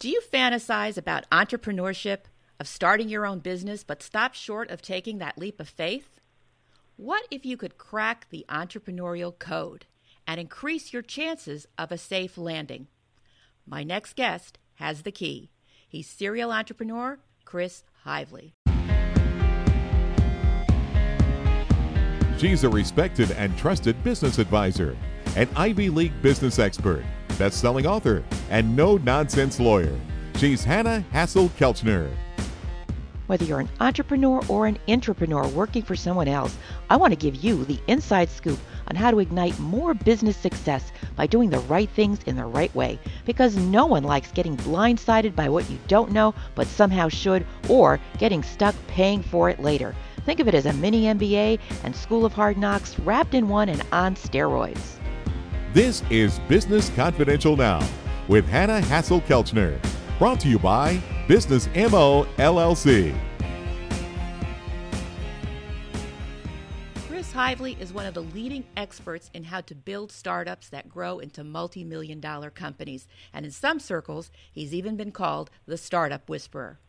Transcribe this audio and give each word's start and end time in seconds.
Do 0.00 0.08
you 0.08 0.22
fantasize 0.32 0.96
about 0.96 1.28
entrepreneurship, 1.28 2.20
of 2.58 2.66
starting 2.66 3.10
your 3.10 3.26
own 3.26 3.40
business, 3.40 3.84
but 3.84 4.02
stop 4.02 4.32
short 4.32 4.70
of 4.70 4.80
taking 4.80 5.18
that 5.18 5.36
leap 5.36 5.60
of 5.60 5.68
faith? 5.68 6.18
What 6.96 7.26
if 7.30 7.44
you 7.44 7.58
could 7.58 7.76
crack 7.76 8.26
the 8.30 8.46
entrepreneurial 8.48 9.38
code 9.38 9.84
and 10.26 10.40
increase 10.40 10.94
your 10.94 11.02
chances 11.02 11.66
of 11.76 11.92
a 11.92 11.98
safe 11.98 12.38
landing? 12.38 12.86
My 13.66 13.82
next 13.82 14.16
guest 14.16 14.58
has 14.76 15.02
the 15.02 15.12
key. 15.12 15.50
He's 15.86 16.08
serial 16.08 16.50
entrepreneur 16.50 17.18
Chris 17.44 17.84
Heivly. 18.06 18.52
She's 22.38 22.64
a 22.64 22.70
respected 22.70 23.32
and 23.32 23.54
trusted 23.58 24.02
business 24.02 24.38
advisor, 24.38 24.96
an 25.36 25.50
Ivy 25.54 25.90
League 25.90 26.22
business 26.22 26.58
expert, 26.58 27.04
best 27.40 27.58
selling 27.58 27.86
author, 27.86 28.22
and 28.50 28.76
no 28.76 28.98
nonsense 28.98 29.58
lawyer. 29.58 29.98
She's 30.36 30.62
Hannah 30.62 31.02
Hassel 31.10 31.48
Kelchner. 31.58 32.10
Whether 33.28 33.46
you're 33.46 33.60
an 33.60 33.70
entrepreneur 33.80 34.42
or 34.46 34.66
an 34.66 34.76
entrepreneur 34.88 35.48
working 35.48 35.82
for 35.82 35.96
someone 35.96 36.28
else, 36.28 36.54
I 36.90 36.96
want 36.96 37.12
to 37.12 37.18
give 37.18 37.36
you 37.36 37.64
the 37.64 37.80
inside 37.86 38.28
scoop 38.28 38.58
on 38.88 38.96
how 38.96 39.10
to 39.10 39.20
ignite 39.20 39.58
more 39.58 39.94
business 39.94 40.36
success 40.36 40.92
by 41.16 41.26
doing 41.26 41.48
the 41.48 41.60
right 41.60 41.88
things 41.88 42.18
in 42.26 42.36
the 42.36 42.44
right 42.44 42.74
way. 42.74 42.98
Because 43.24 43.56
no 43.56 43.86
one 43.86 44.04
likes 44.04 44.32
getting 44.32 44.58
blindsided 44.58 45.34
by 45.34 45.48
what 45.48 45.70
you 45.70 45.78
don't 45.88 46.12
know 46.12 46.34
but 46.54 46.66
somehow 46.66 47.08
should, 47.08 47.46
or 47.70 47.98
getting 48.18 48.42
stuck 48.42 48.74
paying 48.86 49.22
for 49.22 49.48
it 49.48 49.60
later. 49.60 49.94
Think 50.26 50.40
of 50.40 50.48
it 50.48 50.54
as 50.54 50.66
a 50.66 50.74
mini 50.74 51.04
MBA 51.04 51.58
and 51.84 51.96
School 51.96 52.26
of 52.26 52.34
Hard 52.34 52.58
Knocks 52.58 52.98
wrapped 52.98 53.32
in 53.32 53.48
one 53.48 53.70
and 53.70 53.82
on 53.92 54.14
steroids. 54.14 54.99
This 55.72 56.02
is 56.10 56.40
Business 56.48 56.90
Confidential 56.96 57.56
Now 57.56 57.88
with 58.26 58.44
Hanna 58.44 58.80
Hasl-Kelchner. 58.80 59.78
Brought 60.18 60.40
to 60.40 60.48
you 60.48 60.58
by 60.58 61.00
Business 61.28 61.68
MO 61.76 62.26
LLC. 62.38 63.16
Chris 67.06 67.32
Heivly 67.32 67.80
is 67.80 67.92
one 67.92 68.04
of 68.04 68.14
the 68.14 68.22
leading 68.22 68.64
experts 68.76 69.30
in 69.32 69.44
how 69.44 69.60
to 69.60 69.76
build 69.76 70.10
startups 70.10 70.68
that 70.70 70.88
grow 70.88 71.20
into 71.20 71.44
multi 71.44 71.84
million 71.84 72.18
dollar 72.18 72.50
companies, 72.50 73.06
and 73.32 73.46
in 73.46 73.52
some 73.52 73.78
circles, 73.78 74.32
he's 74.50 74.74
even 74.74 74.96
been 74.96 75.12
called 75.12 75.52
the 75.66 75.78
Startup 75.78 76.28
Whisperer. 76.28 76.80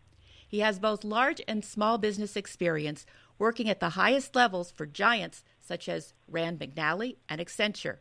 He 0.47 0.61
has 0.61 0.79
both 0.79 1.03
large 1.03 1.39
and 1.47 1.63
small 1.63 1.99
business 1.99 2.35
experience 2.35 3.05
working 3.37 3.69
at 3.69 3.79
the 3.79 3.89
highest 3.89 4.35
levels 4.35 4.71
for 4.71 4.87
giants 4.87 5.43
such 5.59 5.87
as 5.87 6.15
Rand 6.27 6.57
McNally 6.57 7.17
and 7.29 7.39
Accenture, 7.39 7.97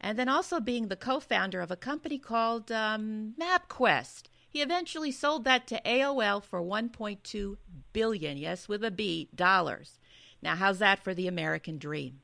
and 0.00 0.18
then 0.18 0.28
also 0.28 0.60
being 0.60 0.88
the 0.88 0.96
co 0.96 1.20
founder 1.20 1.60
of 1.60 1.70
a 1.70 1.76
company 1.76 2.18
called 2.18 2.70
um, 2.70 3.34
MapQuest. 3.40 4.24
He 4.48 4.62
eventually 4.62 5.10
sold 5.10 5.44
that 5.44 5.66
to 5.68 5.80
AOL 5.84 6.42
for 6.42 6.62
1.2 6.62 7.56
billion, 7.92 8.36
yes, 8.38 8.68
with 8.68 8.82
a 8.82 8.90
B, 8.90 9.28
dollars. 9.34 9.98
Now, 10.40 10.56
how's 10.56 10.78
that 10.78 11.02
for 11.02 11.14
the 11.14 11.26
American 11.26 11.78
dream? 11.78 12.20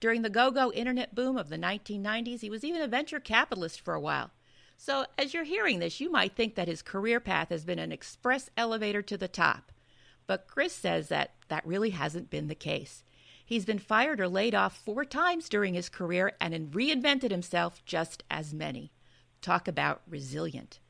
During 0.00 0.22
the 0.22 0.30
go 0.30 0.50
go 0.50 0.70
internet 0.72 1.14
boom 1.14 1.36
of 1.36 1.48
the 1.48 1.56
1990s, 1.56 2.40
he 2.40 2.50
was 2.50 2.64
even 2.64 2.82
a 2.82 2.88
venture 2.88 3.20
capitalist 3.20 3.80
for 3.80 3.94
a 3.94 4.00
while. 4.00 4.30
So, 4.76 5.06
as 5.16 5.34
you're 5.34 5.44
hearing 5.44 5.80
this, 5.80 6.00
you 6.00 6.10
might 6.10 6.36
think 6.36 6.54
that 6.54 6.68
his 6.68 6.82
career 6.82 7.18
path 7.18 7.48
has 7.48 7.64
been 7.64 7.80
an 7.80 7.90
express 7.90 8.48
elevator 8.56 9.02
to 9.02 9.16
the 9.16 9.26
top. 9.26 9.72
But 10.28 10.46
Chris 10.46 10.72
says 10.72 11.08
that 11.08 11.32
that 11.48 11.66
really 11.66 11.90
hasn't 11.90 12.30
been 12.30 12.46
the 12.48 12.54
case. 12.54 13.02
He's 13.48 13.64
been 13.64 13.78
fired 13.78 14.20
or 14.20 14.28
laid 14.28 14.54
off 14.54 14.76
four 14.76 15.06
times 15.06 15.48
during 15.48 15.72
his 15.72 15.88
career 15.88 16.32
and 16.38 16.70
reinvented 16.70 17.30
himself 17.30 17.82
just 17.86 18.22
as 18.30 18.52
many. 18.52 18.92
Talk 19.40 19.66
about 19.66 20.02
resilient. 20.06 20.80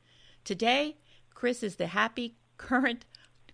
Today, 0.43 0.97
Chris 1.33 1.63
is 1.63 1.77
the 1.77 1.87
happy 1.87 2.35
current 2.57 3.05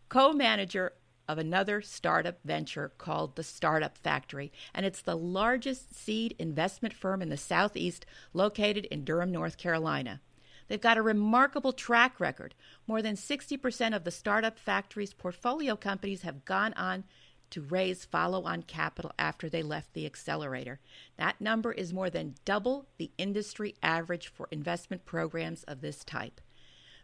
co 0.10 0.34
manager 0.34 0.94
of 1.30 1.38
another 1.38 1.84
startup 1.84 2.40
venture 2.44 2.94
called 2.98 3.36
the 3.36 3.44
Startup 3.44 3.96
Factory, 3.96 4.52
and 4.74 4.88
it's 4.88 5.04
the 5.04 5.16
largest 5.16 5.94
seed 5.94 6.34
investment 6.40 6.92
firm 6.92 7.22
in 7.22 7.30
the 7.30 7.38
Southeast, 7.38 8.08
located 8.34 8.86
in 8.86 9.06
Durham, 9.06 9.32
North 9.32 9.60
Carolina. 9.60 10.20
They've 10.68 10.82
got 10.82 10.98
a 10.98 11.04
remarkable 11.04 11.74
track 11.74 12.20
record. 12.20 12.56
More 12.88 13.04
than 13.04 13.16
60% 13.16 13.96
of 13.96 14.04
the 14.04 14.10
Startup 14.10 14.58
Factory's 14.58 15.14
portfolio 15.14 15.76
companies 15.76 16.24
have 16.24 16.44
gone 16.44 16.74
on 16.74 17.04
to 17.52 17.62
raise 17.62 18.06
follow 18.06 18.44
on 18.44 18.64
capital 18.64 19.12
after 19.18 19.50
they 19.50 19.64
left 19.64 19.94
the 19.94 20.06
accelerator. 20.06 20.80
That 21.18 21.40
number 21.40 21.72
is 21.72 21.94
more 21.94 22.10
than 22.10 22.36
double 22.46 22.88
the 22.98 23.12
industry 23.18 23.76
average 23.82 24.28
for 24.28 24.48
investment 24.52 25.06
programs 25.06 25.64
of 25.64 25.82
this 25.82 26.04
type. 26.04 26.42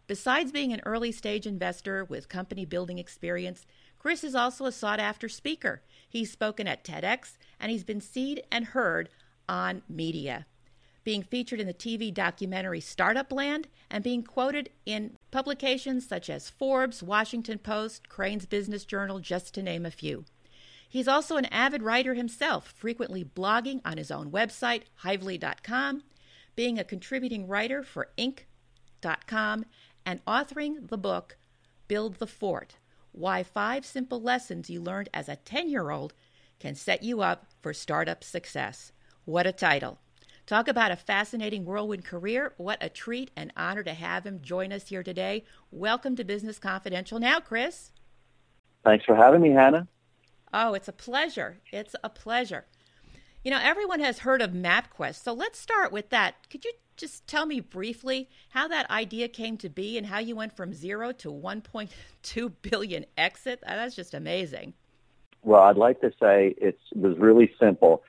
Besides 0.06 0.52
being 0.52 0.72
an 0.72 0.82
early 0.84 1.12
stage 1.12 1.46
investor 1.46 2.04
with 2.04 2.28
company 2.28 2.64
building 2.64 2.98
experience, 2.98 3.64
Chris 3.98 4.24
is 4.24 4.34
also 4.34 4.66
a 4.66 4.72
sought 4.72 4.98
after 4.98 5.28
speaker. 5.28 5.82
He's 6.08 6.30
spoken 6.30 6.66
at 6.66 6.84
TEDx 6.84 7.38
and 7.60 7.70
he's 7.70 7.84
been 7.84 8.00
seen 8.00 8.40
and 8.50 8.66
heard 8.66 9.08
on 9.48 9.82
media, 9.88 10.46
being 11.04 11.22
featured 11.22 11.60
in 11.60 11.66
the 11.66 11.74
TV 11.74 12.12
documentary 12.12 12.80
Startup 12.80 13.30
Land 13.32 13.68
and 13.90 14.02
being 14.02 14.24
quoted 14.24 14.70
in 14.84 15.16
publications 15.32 16.06
such 16.06 16.30
as 16.30 16.48
Forbes, 16.48 17.02
Washington 17.02 17.58
Post, 17.58 18.08
Crain's 18.08 18.46
Business 18.46 18.84
Journal, 18.84 19.18
just 19.18 19.52
to 19.54 19.62
name 19.62 19.84
a 19.84 19.90
few. 19.90 20.24
He's 20.88 21.08
also 21.08 21.38
an 21.38 21.46
avid 21.46 21.82
writer 21.82 22.14
himself, 22.14 22.70
frequently 22.76 23.24
blogging 23.24 23.80
on 23.82 23.96
his 23.96 24.10
own 24.10 24.30
website, 24.30 24.82
heivly.com, 25.02 26.04
being 26.54 26.78
a 26.78 26.84
contributing 26.84 27.48
writer 27.48 27.82
for 27.82 28.10
Inc.com, 28.18 29.64
and 30.04 30.24
authoring 30.26 30.88
the 30.88 30.98
book 30.98 31.38
Build 31.88 32.16
the 32.16 32.26
Fort 32.26 32.76
Why 33.12 33.42
Five 33.42 33.86
Simple 33.86 34.20
Lessons 34.20 34.68
You 34.68 34.82
Learned 34.82 35.08
as 35.14 35.30
a 35.30 35.36
10 35.36 35.70
year 35.70 35.90
old 35.90 36.12
Can 36.60 36.74
Set 36.74 37.02
You 37.02 37.22
Up 37.22 37.46
for 37.62 37.72
Startup 37.72 38.22
Success. 38.22 38.92
What 39.24 39.46
a 39.46 39.52
title! 39.52 40.01
Talk 40.52 40.68
about 40.68 40.90
a 40.90 40.96
fascinating 40.96 41.64
whirlwind 41.64 42.04
career. 42.04 42.52
What 42.58 42.76
a 42.82 42.90
treat 42.90 43.30
and 43.34 43.50
honor 43.56 43.82
to 43.84 43.94
have 43.94 44.26
him 44.26 44.40
join 44.42 44.70
us 44.70 44.88
here 44.88 45.02
today. 45.02 45.44
Welcome 45.70 46.14
to 46.16 46.24
Business 46.24 46.58
Confidential 46.58 47.18
now, 47.18 47.40
Chris. 47.40 47.90
Thanks 48.84 49.06
for 49.06 49.16
having 49.16 49.40
me, 49.40 49.52
Hannah. 49.52 49.88
Oh, 50.52 50.74
it's 50.74 50.88
a 50.88 50.92
pleasure. 50.92 51.60
It's 51.72 51.96
a 52.04 52.10
pleasure. 52.10 52.66
You 53.42 53.50
know, 53.50 53.60
everyone 53.62 54.00
has 54.00 54.18
heard 54.18 54.42
of 54.42 54.50
MapQuest, 54.50 55.22
so 55.22 55.32
let's 55.32 55.58
start 55.58 55.90
with 55.90 56.10
that. 56.10 56.34
Could 56.50 56.66
you 56.66 56.72
just 56.98 57.26
tell 57.26 57.46
me 57.46 57.60
briefly 57.60 58.28
how 58.50 58.68
that 58.68 58.90
idea 58.90 59.28
came 59.28 59.56
to 59.56 59.70
be 59.70 59.96
and 59.96 60.08
how 60.08 60.18
you 60.18 60.36
went 60.36 60.54
from 60.54 60.74
zero 60.74 61.12
to 61.12 61.32
1.2 61.32 62.52
billion 62.70 63.06
exit? 63.16 63.60
That's 63.66 63.96
just 63.96 64.12
amazing. 64.12 64.74
Well, 65.42 65.62
I'd 65.62 65.78
like 65.78 66.02
to 66.02 66.12
say 66.20 66.54
it 66.58 66.78
was 66.94 67.16
really 67.16 67.50
simple. 67.58 68.02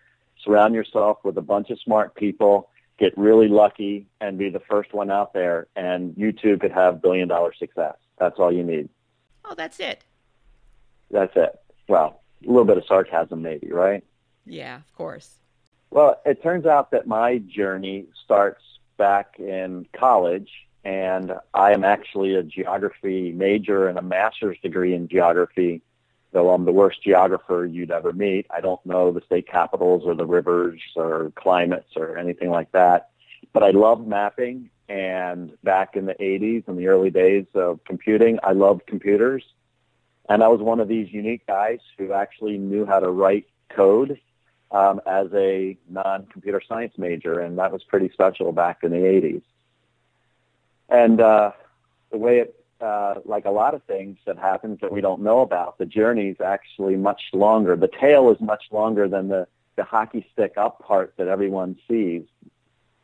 Surround 0.44 0.76
yourself 0.76 1.20
with 1.24 1.38
a 1.38 1.42
bunch 1.42 1.70
of 1.70 1.80
smart 1.80 2.16
people, 2.16 2.70
get 3.00 3.18
really 3.18 3.48
lucky, 3.48 4.08
and 4.20 4.38
be 4.38 4.50
the 4.50 4.60
first 4.60 4.94
one 4.94 5.10
out 5.10 5.34
there, 5.34 5.68
and 5.76 6.14
you 6.18 6.32
too 6.32 6.58
could 6.58 6.72
have 6.72 7.02
billion 7.02 7.28
dollar 7.28 7.54
success. 7.54 7.96
That's 8.18 8.40
all 8.40 8.52
you 8.52 8.64
need. 8.64 8.90
Oh, 9.46 9.56
that's 9.56 9.80
it. 9.80 10.04
That's 11.12 11.36
it. 11.36 11.60
Well, 11.88 12.22
a 12.44 12.48
little 12.48 12.66
bit 12.66 12.78
of 12.78 12.86
sarcasm, 12.86 13.42
maybe, 13.42 13.72
right? 13.72 14.04
Yeah, 14.46 14.78
of 14.78 14.96
course. 14.96 15.38
Well, 15.90 16.20
it 16.26 16.42
turns 16.42 16.66
out 16.66 16.92
that 16.92 17.08
my 17.08 17.38
journey 17.38 18.06
starts 18.24 18.64
back 18.98 19.36
in 19.40 19.86
college, 19.94 20.50
and 20.84 21.34
I 21.54 21.72
am 21.72 21.84
actually 21.84 22.36
a 22.36 22.44
geography 22.44 23.32
major 23.32 23.88
and 23.88 23.98
a 23.98 24.02
master's 24.02 24.58
degree 24.60 24.94
in 24.96 25.08
geography. 25.08 25.82
Though 26.34 26.50
I'm 26.50 26.66
the 26.66 26.72
worst 26.72 27.04
geographer 27.04 27.66
you'd 27.66 27.92
ever 27.92 28.12
meet. 28.12 28.48
I 28.50 28.60
don't 28.60 28.84
know 28.86 29.12
the 29.12 29.22
state 29.22 29.48
capitals 29.48 30.04
or 30.06 30.16
the 30.16 30.26
rivers 30.26 30.82
or 30.96 31.32
climates 31.36 31.96
or 31.96 32.18
anything 32.18 32.50
like 32.50 32.72
that. 32.72 33.12
But 33.54 33.64
I 33.64 33.70
love 33.70 34.06
mapping. 34.06 34.70
And 34.90 35.54
back 35.64 35.96
in 35.96 36.06
the 36.06 36.16
80s 36.16 36.68
and 36.68 36.78
the 36.78 36.88
early 36.88 37.12
days 37.12 37.46
of 37.54 37.84
computing, 37.86 38.40
I 38.44 38.52
loved 38.52 38.86
computers. 38.88 39.44
And 40.28 40.44
I 40.44 40.48
was 40.48 40.60
one 40.60 40.80
of 40.80 40.88
these 40.88 41.14
unique 41.14 41.46
guys 41.46 41.80
who 41.98 42.14
actually 42.14 42.58
knew 42.58 42.86
how 42.86 43.00
to 43.00 43.10
write 43.10 43.48
code 43.70 44.20
um, 44.72 45.00
as 45.06 45.28
a 45.34 45.78
non-computer 45.88 46.62
science 46.68 46.94
major, 46.98 47.40
and 47.40 47.60
that 47.60 47.72
was 47.72 47.84
pretty 47.84 48.10
special 48.10 48.52
back 48.52 48.80
in 48.84 48.92
the 48.92 48.98
80s. 48.98 49.44
And 50.90 51.22
uh, 51.22 51.52
the 52.12 52.18
way 52.18 52.40
it, 52.40 52.63
uh, 52.82 53.16
like 53.26 53.46
a 53.46 53.50
lot 53.52 53.74
of 53.74 53.84
things 53.84 54.18
that 54.26 54.38
happens 54.38 54.80
that 54.82 54.92
we 54.92 55.02
don't 55.02 55.22
know 55.22 55.42
about, 55.42 55.78
the 55.78 55.86
journey 55.86 56.30
is 56.30 56.42
actually 56.42 56.96
much 56.96 57.22
longer. 57.34 57.76
The 57.76 57.88
tail 57.88 58.32
is 58.32 58.40
much 58.42 58.66
longer 58.72 59.08
than 59.08 59.30
the, 59.30 59.48
the 59.76 59.84
hockey 59.84 60.28
stick 60.34 60.54
up 60.58 60.80
part 60.80 61.14
that 61.18 61.28
everyone 61.28 61.78
sees. 61.88 62.24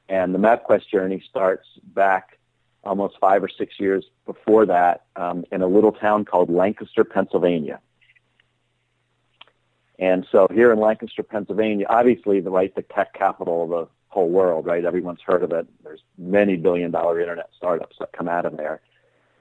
And 0.07 0.33
the 0.33 0.39
MapQuest 0.39 0.88
journey 0.89 1.24
starts 1.30 1.68
back 1.83 2.39
almost 2.83 3.18
five 3.19 3.44
or 3.44 3.50
six 3.50 3.80
years 3.80 4.06
before 4.25 4.66
that 4.66 5.04
um, 5.16 5.45
in 5.51 5.62
a 5.62 5.68
little 5.68 5.92
town 5.92 6.25
called 6.25 6.50
Lancaster, 6.50 7.04
Pennsylvania. 7.04 7.80
And 10.00 10.25
so 10.31 10.48
here 10.51 10.71
in 10.71 10.80
Lancaster, 10.80 11.24
Pennsylvania, 11.24 11.86
obviously 11.89 12.39
the 12.39 12.50
right 12.50 12.74
the 12.74 12.81
tech 12.83 13.13
capital 13.13 13.63
of 13.63 13.69
the 13.69 13.88
whole 14.07 14.30
world, 14.30 14.66
right? 14.66 14.83
Everyone's 14.83 15.21
heard 15.21 15.44
of 15.44 15.51
it. 15.51 15.68
There's 15.83 16.01
many 16.18 16.56
billion 16.56 16.89
dollar 16.89 17.19
internet 17.19 17.50
startups 17.56 17.98
that 18.00 18.12
come 18.13 18.27
out 18.30 18.45
of 18.45 18.57
there. 18.57 18.81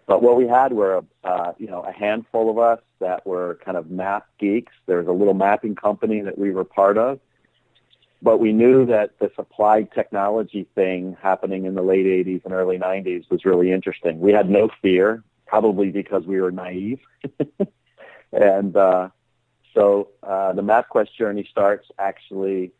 But 0.08 0.22
what 0.22 0.36
we 0.36 0.48
had 0.48 0.72
were, 0.72 1.04
uh, 1.22 1.52
you 1.58 1.66
know, 1.66 1.82
a 1.82 1.92
handful 1.92 2.48
of 2.48 2.58
us 2.58 2.80
that 2.98 3.26
were 3.26 3.58
kind 3.62 3.76
of 3.76 3.90
map 3.90 4.26
geeks. 4.40 4.72
There 4.86 4.96
was 4.96 5.06
a 5.06 5.12
little 5.12 5.34
mapping 5.34 5.76
company 5.76 6.22
that 6.22 6.38
we 6.38 6.50
were 6.50 6.64
part 6.64 6.96
of. 6.96 7.20
But 8.22 8.38
we 8.38 8.54
knew 8.54 8.86
that 8.86 9.18
this 9.18 9.32
applied 9.36 9.92
technology 9.92 10.66
thing 10.74 11.14
happening 11.20 11.66
in 11.66 11.74
the 11.74 11.82
late 11.82 12.06
80s 12.06 12.42
and 12.46 12.54
early 12.54 12.78
90s 12.78 13.30
was 13.30 13.44
really 13.44 13.70
interesting. 13.70 14.18
We 14.18 14.32
had 14.32 14.48
no 14.48 14.70
fear, 14.80 15.22
probably 15.46 15.90
because 15.90 16.24
we 16.24 16.40
were 16.40 16.50
naive. 16.50 17.00
and 18.32 18.74
uh, 18.74 19.10
so 19.74 20.08
uh, 20.22 20.54
the 20.54 20.62
MapQuest 20.62 21.12
journey 21.18 21.46
starts 21.50 21.86
actually 21.98 22.72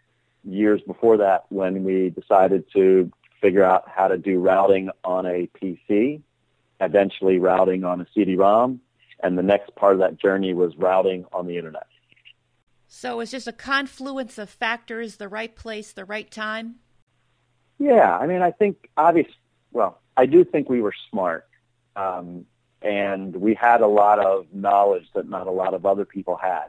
years 0.45 0.81
before 0.81 1.19
that 1.19 1.45
when 1.51 1.85
we 1.85 2.09
decided 2.09 2.65
to 2.73 3.13
figure 3.43 3.63
out 3.63 3.87
how 3.87 4.09
to 4.09 4.17
do 4.17 4.41
routing 4.41 4.89
on 5.05 5.27
a 5.27 5.47
PC 5.63 6.23
eventually 6.81 7.39
routing 7.39 7.85
on 7.85 8.01
a 8.01 8.07
CD-ROM, 8.15 8.81
and 9.21 9.37
the 9.37 9.43
next 9.43 9.75
part 9.75 9.95
of 9.95 9.99
that 10.01 10.19
journey 10.19 10.55
was 10.55 10.77
routing 10.77 11.25
on 11.33 11.47
the 11.47 11.57
internet. 11.57 11.87
So 12.87 13.21
it's 13.21 13.31
just 13.31 13.47
a 13.47 13.53
confluence 13.53 14.39
of 14.39 14.49
factors, 14.49 15.17
the 15.17 15.29
right 15.29 15.55
place, 15.55 15.93
the 15.93 16.05
right 16.05 16.31
time? 16.31 16.77
Yeah, 17.79 18.17
I 18.17 18.27
mean, 18.27 18.43
I 18.43 18.51
think 18.51 18.89
obvious. 18.97 19.29
Well, 19.73 20.01
I 20.17 20.27
do 20.27 20.43
think 20.45 20.69
we 20.69 20.81
were 20.81 20.95
smart, 21.11 21.47
um, 21.95 22.47
and 22.81 23.37
we 23.37 23.55
had 23.55 23.83
a 23.83 23.87
lot 23.87 24.19
of 24.19 24.47
knowledge 24.53 25.07
that 25.15 25.29
not 25.29 25.47
a 25.47 25.51
lot 25.51 25.75
of 25.75 25.85
other 25.85 26.05
people 26.05 26.37
had. 26.37 26.69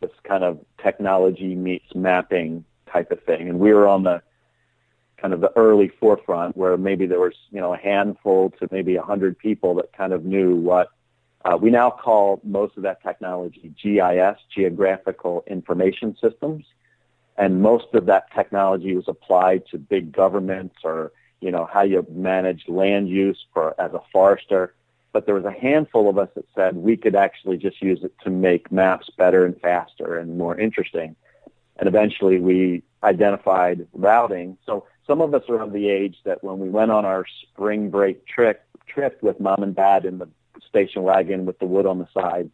This 0.00 0.10
kind 0.24 0.42
of 0.42 0.58
technology 0.82 1.54
meets 1.54 1.94
mapping 1.94 2.64
type 2.90 3.10
of 3.10 3.22
thing, 3.24 3.48
and 3.48 3.58
we 3.58 3.72
were 3.72 3.86
on 3.86 4.04
the 4.04 4.22
kind 5.20 5.34
of 5.34 5.40
the 5.40 5.52
early 5.56 5.88
forefront 5.88 6.56
where 6.56 6.76
maybe 6.76 7.06
there 7.06 7.20
was, 7.20 7.34
you 7.50 7.60
know, 7.60 7.74
a 7.74 7.76
handful 7.76 8.50
to 8.58 8.68
maybe 8.70 8.96
a 8.96 9.02
hundred 9.02 9.38
people 9.38 9.74
that 9.74 9.92
kind 9.92 10.12
of 10.12 10.24
knew 10.24 10.56
what 10.56 10.90
uh, 11.44 11.56
we 11.56 11.70
now 11.70 11.90
call 11.90 12.40
most 12.44 12.76
of 12.76 12.82
that 12.82 13.02
technology 13.02 13.72
GIS, 13.82 14.36
Geographical 14.54 15.44
Information 15.46 16.16
Systems. 16.20 16.64
And 17.36 17.62
most 17.62 17.94
of 17.94 18.06
that 18.06 18.32
technology 18.34 18.96
was 18.96 19.06
applied 19.06 19.62
to 19.70 19.78
big 19.78 20.12
governments 20.12 20.76
or, 20.82 21.12
you 21.40 21.52
know, 21.52 21.68
how 21.72 21.82
you 21.82 22.04
manage 22.10 22.68
land 22.68 23.08
use 23.08 23.38
for 23.54 23.80
as 23.80 23.92
a 23.94 24.02
forester. 24.12 24.74
But 25.12 25.26
there 25.26 25.36
was 25.36 25.44
a 25.44 25.52
handful 25.52 26.08
of 26.08 26.18
us 26.18 26.28
that 26.34 26.44
said 26.54 26.76
we 26.76 26.96
could 26.96 27.14
actually 27.14 27.56
just 27.56 27.80
use 27.80 28.02
it 28.02 28.12
to 28.24 28.30
make 28.30 28.72
maps 28.72 29.08
better 29.16 29.46
and 29.46 29.58
faster 29.60 30.18
and 30.18 30.36
more 30.36 30.58
interesting. 30.58 31.14
And 31.78 31.88
eventually 31.88 32.40
we 32.40 32.82
identified 33.02 33.86
routing. 33.92 34.58
So 34.66 34.86
some 35.06 35.20
of 35.20 35.32
us 35.34 35.42
are 35.48 35.60
of 35.60 35.72
the 35.72 35.88
age 35.88 36.16
that 36.24 36.42
when 36.42 36.58
we 36.58 36.68
went 36.68 36.90
on 36.90 37.04
our 37.04 37.24
spring 37.42 37.90
break 37.90 38.26
trip 38.26 38.64
trip 38.86 39.22
with 39.22 39.38
mom 39.38 39.62
and 39.62 39.76
dad 39.76 40.06
in 40.06 40.18
the 40.18 40.28
station 40.66 41.02
wagon 41.02 41.44
with 41.44 41.58
the 41.58 41.66
wood 41.66 41.86
on 41.86 41.98
the 41.98 42.08
side, 42.12 42.50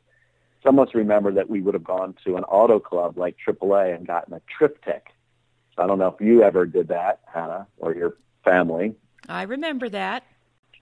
some 0.62 0.78
of 0.78 0.88
us 0.88 0.94
remember 0.94 1.30
that 1.32 1.48
we 1.48 1.60
would 1.60 1.74
have 1.74 1.84
gone 1.84 2.14
to 2.24 2.36
an 2.36 2.44
auto 2.44 2.80
club 2.80 3.16
like 3.16 3.36
AAA 3.46 3.94
and 3.94 4.06
gotten 4.06 4.34
a 4.34 4.40
TripTik. 4.58 5.02
So 5.76 5.82
I 5.82 5.86
don't 5.86 5.98
know 5.98 6.08
if 6.08 6.20
you 6.20 6.42
ever 6.42 6.66
did 6.66 6.88
that, 6.88 7.20
Hannah, 7.32 7.66
or 7.78 7.94
your 7.94 8.16
family. 8.44 8.94
I 9.28 9.42
remember 9.42 9.88
that. 9.90 10.24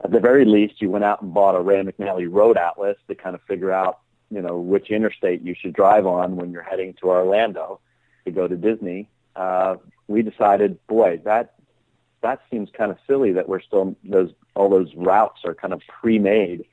At 0.05 0.11
the 0.11 0.21
very 0.21 0.45
least, 0.45 0.81
you 0.81 0.91
went 0.91 1.05
out 1.05 1.23
and 1.23 1.33
bought 1.33 1.55
a 1.55 1.61
Rand 1.61 1.89
McNally 1.89 2.27
Road 2.31 2.57
Atlas 2.57 2.97
to 3.09 3.15
kind 3.15 3.35
of 3.35 3.43
figure 3.43 3.73
out, 3.73 4.01
you 4.31 4.43
know, 4.43 4.59
which 4.59 4.91
interstate 4.91 5.43
you 5.43 5.55
should 5.55 5.73
drive 5.73 6.07
on 6.07 6.37
when 6.37 6.51
you're 6.51 6.63
heading 6.63 6.95
to 7.01 7.09
Orlando 7.09 7.81
to 8.25 8.31
go 8.31 8.49
to 8.49 8.57
Disney. 8.57 9.09
Uh, 9.35 9.77
we 10.09 10.23
decided, 10.23 10.79
boy, 10.87 11.21
that 11.25 11.55
that 12.23 12.41
seems 12.51 12.71
kind 12.73 12.91
of 12.91 12.99
silly 13.07 13.33
that 13.33 13.49
we're 13.49 13.61
still 13.61 13.97
those 14.05 14.31
all 14.55 14.69
those 14.69 14.95
routes 14.95 15.41
are 15.45 15.55
kind 15.55 15.73
of 15.73 15.83
pre-made. 16.01 16.65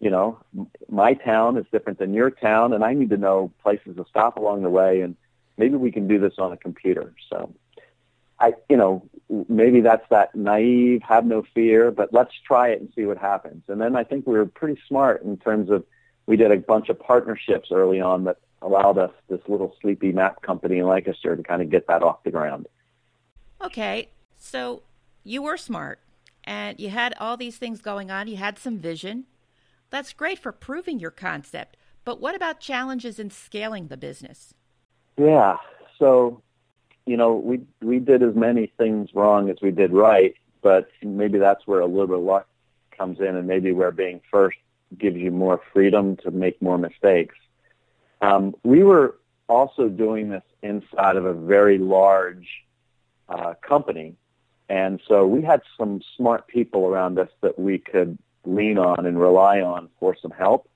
You 0.00 0.10
know, 0.10 0.38
my 0.88 1.14
town 1.14 1.56
is 1.56 1.66
different 1.72 1.98
than 1.98 2.12
your 2.12 2.30
town, 2.30 2.72
and 2.72 2.84
I 2.84 2.94
need 2.94 3.10
to 3.10 3.16
know 3.16 3.52
places 3.62 3.96
to 3.96 4.04
stop 4.08 4.36
along 4.36 4.62
the 4.62 4.70
way, 4.70 5.00
and 5.00 5.16
maybe 5.56 5.76
we 5.76 5.92
can 5.92 6.08
do 6.08 6.18
this 6.18 6.34
on 6.38 6.52
a 6.52 6.56
computer. 6.56 7.14
So, 7.30 7.54
I, 8.38 8.54
you 8.68 8.76
know, 8.76 9.08
maybe 9.48 9.80
that's 9.80 10.06
that 10.10 10.34
naive, 10.34 11.02
have 11.02 11.24
no 11.24 11.44
fear, 11.54 11.90
but 11.90 12.12
let's 12.12 12.32
try 12.46 12.70
it 12.70 12.80
and 12.80 12.92
see 12.94 13.06
what 13.06 13.18
happens. 13.18 13.62
And 13.68 13.80
then 13.80 13.96
I 13.96 14.04
think 14.04 14.26
we 14.26 14.34
were 14.34 14.46
pretty 14.46 14.80
smart 14.88 15.22
in 15.22 15.36
terms 15.38 15.70
of 15.70 15.84
we 16.26 16.36
did 16.36 16.50
a 16.50 16.56
bunch 16.56 16.88
of 16.88 16.98
partnerships 16.98 17.70
early 17.72 18.00
on 18.00 18.24
that 18.24 18.38
allowed 18.62 18.98
us 18.98 19.10
this 19.28 19.40
little 19.46 19.76
sleepy 19.80 20.12
map 20.12 20.40
company 20.42 20.78
in 20.78 20.86
Lancaster 20.86 21.36
to 21.36 21.42
kind 21.42 21.62
of 21.62 21.70
get 21.70 21.86
that 21.86 22.02
off 22.02 22.22
the 22.24 22.30
ground. 22.30 22.66
Okay, 23.62 24.08
so 24.36 24.82
you 25.22 25.42
were 25.42 25.56
smart 25.56 26.00
and 26.44 26.78
you 26.78 26.90
had 26.90 27.14
all 27.18 27.36
these 27.36 27.56
things 27.56 27.80
going 27.80 28.10
on. 28.10 28.28
You 28.28 28.36
had 28.36 28.58
some 28.58 28.78
vision. 28.78 29.24
That's 29.90 30.12
great 30.12 30.38
for 30.38 30.52
proving 30.52 30.98
your 30.98 31.10
concept. 31.10 31.76
But 32.04 32.20
what 32.20 32.34
about 32.34 32.60
challenges 32.60 33.18
in 33.18 33.30
scaling 33.30 33.88
the 33.88 33.96
business? 33.96 34.54
Yeah. 35.16 35.56
So, 35.98 36.42
you 37.06 37.16
know, 37.16 37.34
we 37.34 37.60
we 37.80 37.98
did 37.98 38.22
as 38.22 38.34
many 38.34 38.72
things 38.78 39.10
wrong 39.14 39.48
as 39.48 39.56
we 39.62 39.70
did 39.70 39.92
right, 39.92 40.34
but 40.62 40.88
maybe 41.02 41.38
that's 41.38 41.66
where 41.66 41.80
a 41.80 41.86
little 41.86 42.06
bit 42.06 42.18
of 42.18 42.24
luck 42.24 42.46
comes 42.96 43.20
in, 43.20 43.36
and 43.36 43.46
maybe 43.46 43.72
where 43.72 43.90
being 43.90 44.20
first 44.30 44.58
gives 44.98 45.16
you 45.16 45.30
more 45.30 45.60
freedom 45.72 46.16
to 46.18 46.30
make 46.30 46.60
more 46.60 46.78
mistakes. 46.78 47.34
Um, 48.20 48.54
we 48.62 48.82
were 48.82 49.16
also 49.48 49.88
doing 49.88 50.30
this 50.30 50.42
inside 50.62 51.16
of 51.16 51.24
a 51.24 51.34
very 51.34 51.78
large 51.78 52.48
uh, 53.28 53.54
company 53.60 54.16
and 54.68 55.00
so 55.06 55.26
we 55.26 55.42
had 55.42 55.62
some 55.78 56.00
smart 56.16 56.46
people 56.46 56.86
around 56.86 57.18
us 57.18 57.28
that 57.42 57.58
we 57.58 57.78
could 57.78 58.18
lean 58.44 58.78
on 58.78 59.06
and 59.06 59.20
rely 59.20 59.60
on 59.60 59.88
for 60.00 60.16
some 60.20 60.30
help. 60.30 60.68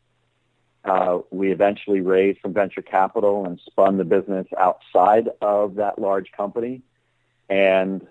Uh, 0.85 1.19
we 1.31 1.51
eventually 1.51 2.01
raised 2.01 2.39
some 2.43 2.53
venture 2.53 2.83
capital 2.83 3.45
and 3.45 3.61
spun 3.67 3.97
the 3.97 4.05
business 4.05 4.47
outside 4.59 5.29
of 5.41 5.77
that 5.77 5.99
large 5.99 6.31
company. 6.33 6.83
And 7.49 8.07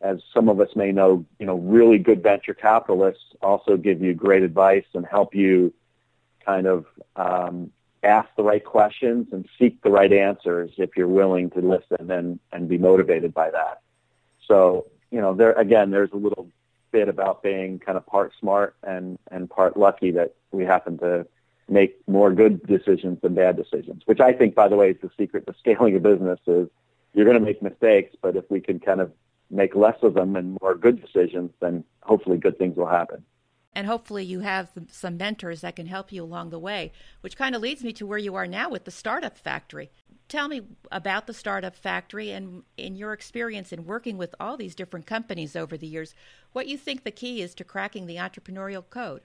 as 0.00 0.20
some 0.32 0.48
of 0.48 0.60
us 0.60 0.74
may 0.74 0.92
know, 0.92 1.24
you 1.38 1.46
know, 1.46 1.56
really 1.56 1.98
good 1.98 2.22
venture 2.22 2.54
capitalists 2.54 3.24
also 3.42 3.76
give 3.76 4.00
you 4.00 4.14
great 4.14 4.42
advice 4.42 4.84
and 4.94 5.04
help 5.06 5.34
you 5.34 5.72
kind 6.44 6.66
of 6.66 6.86
um, 7.16 7.70
ask 8.02 8.28
the 8.36 8.42
right 8.42 8.64
questions 8.64 9.28
and 9.32 9.46
seek 9.58 9.82
the 9.82 9.90
right 9.90 10.12
answers 10.12 10.70
if 10.78 10.96
you're 10.96 11.08
willing 11.08 11.50
to 11.50 11.60
listen 11.60 12.10
and, 12.10 12.38
and 12.52 12.68
be 12.68 12.78
motivated 12.78 13.34
by 13.34 13.50
that. 13.50 13.80
So, 14.46 14.86
you 15.10 15.20
know, 15.20 15.34
there 15.34 15.52
again, 15.52 15.90
there's 15.90 16.12
a 16.12 16.16
little 16.16 16.48
bit 16.92 17.08
about 17.08 17.42
being 17.42 17.78
kind 17.78 17.96
of 17.96 18.06
part 18.06 18.32
smart 18.40 18.74
and 18.82 19.18
and 19.30 19.48
part 19.48 19.76
lucky 19.76 20.10
that 20.12 20.34
we 20.50 20.64
happen 20.64 20.98
to 20.98 21.26
make 21.68 21.96
more 22.08 22.32
good 22.32 22.66
decisions 22.66 23.20
than 23.20 23.34
bad 23.34 23.56
decisions. 23.56 24.02
Which 24.06 24.20
I 24.20 24.32
think, 24.32 24.54
by 24.54 24.68
the 24.68 24.76
way, 24.76 24.90
is 24.90 24.96
the 25.00 25.10
secret 25.16 25.46
to 25.46 25.54
scaling 25.58 25.94
a 25.94 26.00
business 26.00 26.40
is 26.46 26.68
you're 27.12 27.24
going 27.24 27.38
to 27.38 27.44
make 27.44 27.62
mistakes, 27.62 28.16
but 28.20 28.36
if 28.36 28.50
we 28.50 28.60
can 28.60 28.80
kind 28.80 29.00
of 29.00 29.12
make 29.50 29.74
less 29.74 29.96
of 30.02 30.14
them 30.14 30.36
and 30.36 30.56
more 30.60 30.74
good 30.74 31.00
decisions, 31.00 31.50
then 31.60 31.84
hopefully 32.02 32.38
good 32.38 32.58
things 32.58 32.76
will 32.76 32.86
happen. 32.86 33.24
And 33.72 33.86
hopefully 33.86 34.24
you 34.24 34.40
have 34.40 34.68
some 34.90 35.16
mentors 35.16 35.60
that 35.60 35.76
can 35.76 35.86
help 35.86 36.10
you 36.12 36.24
along 36.24 36.50
the 36.50 36.58
way, 36.58 36.92
which 37.20 37.36
kind 37.36 37.54
of 37.54 37.62
leads 37.62 37.84
me 37.84 37.92
to 37.94 38.06
where 38.06 38.18
you 38.18 38.34
are 38.34 38.46
now 38.46 38.68
with 38.68 38.84
the 38.84 38.90
startup 38.90 39.38
factory. 39.38 39.90
Tell 40.28 40.48
me 40.48 40.62
about 40.90 41.26
the 41.26 41.34
startup 41.34 41.76
factory 41.76 42.30
and 42.30 42.62
in 42.76 42.96
your 42.96 43.12
experience 43.12 43.72
in 43.72 43.84
working 43.84 44.16
with 44.16 44.34
all 44.38 44.56
these 44.56 44.74
different 44.74 45.06
companies 45.06 45.56
over 45.56 45.76
the 45.76 45.86
years 45.86 46.14
what 46.52 46.66
you 46.66 46.76
think 46.76 47.02
the 47.02 47.10
key 47.10 47.42
is 47.42 47.54
to 47.54 47.64
cracking 47.64 48.06
the 48.06 48.16
entrepreneurial 48.16 48.84
code? 48.90 49.22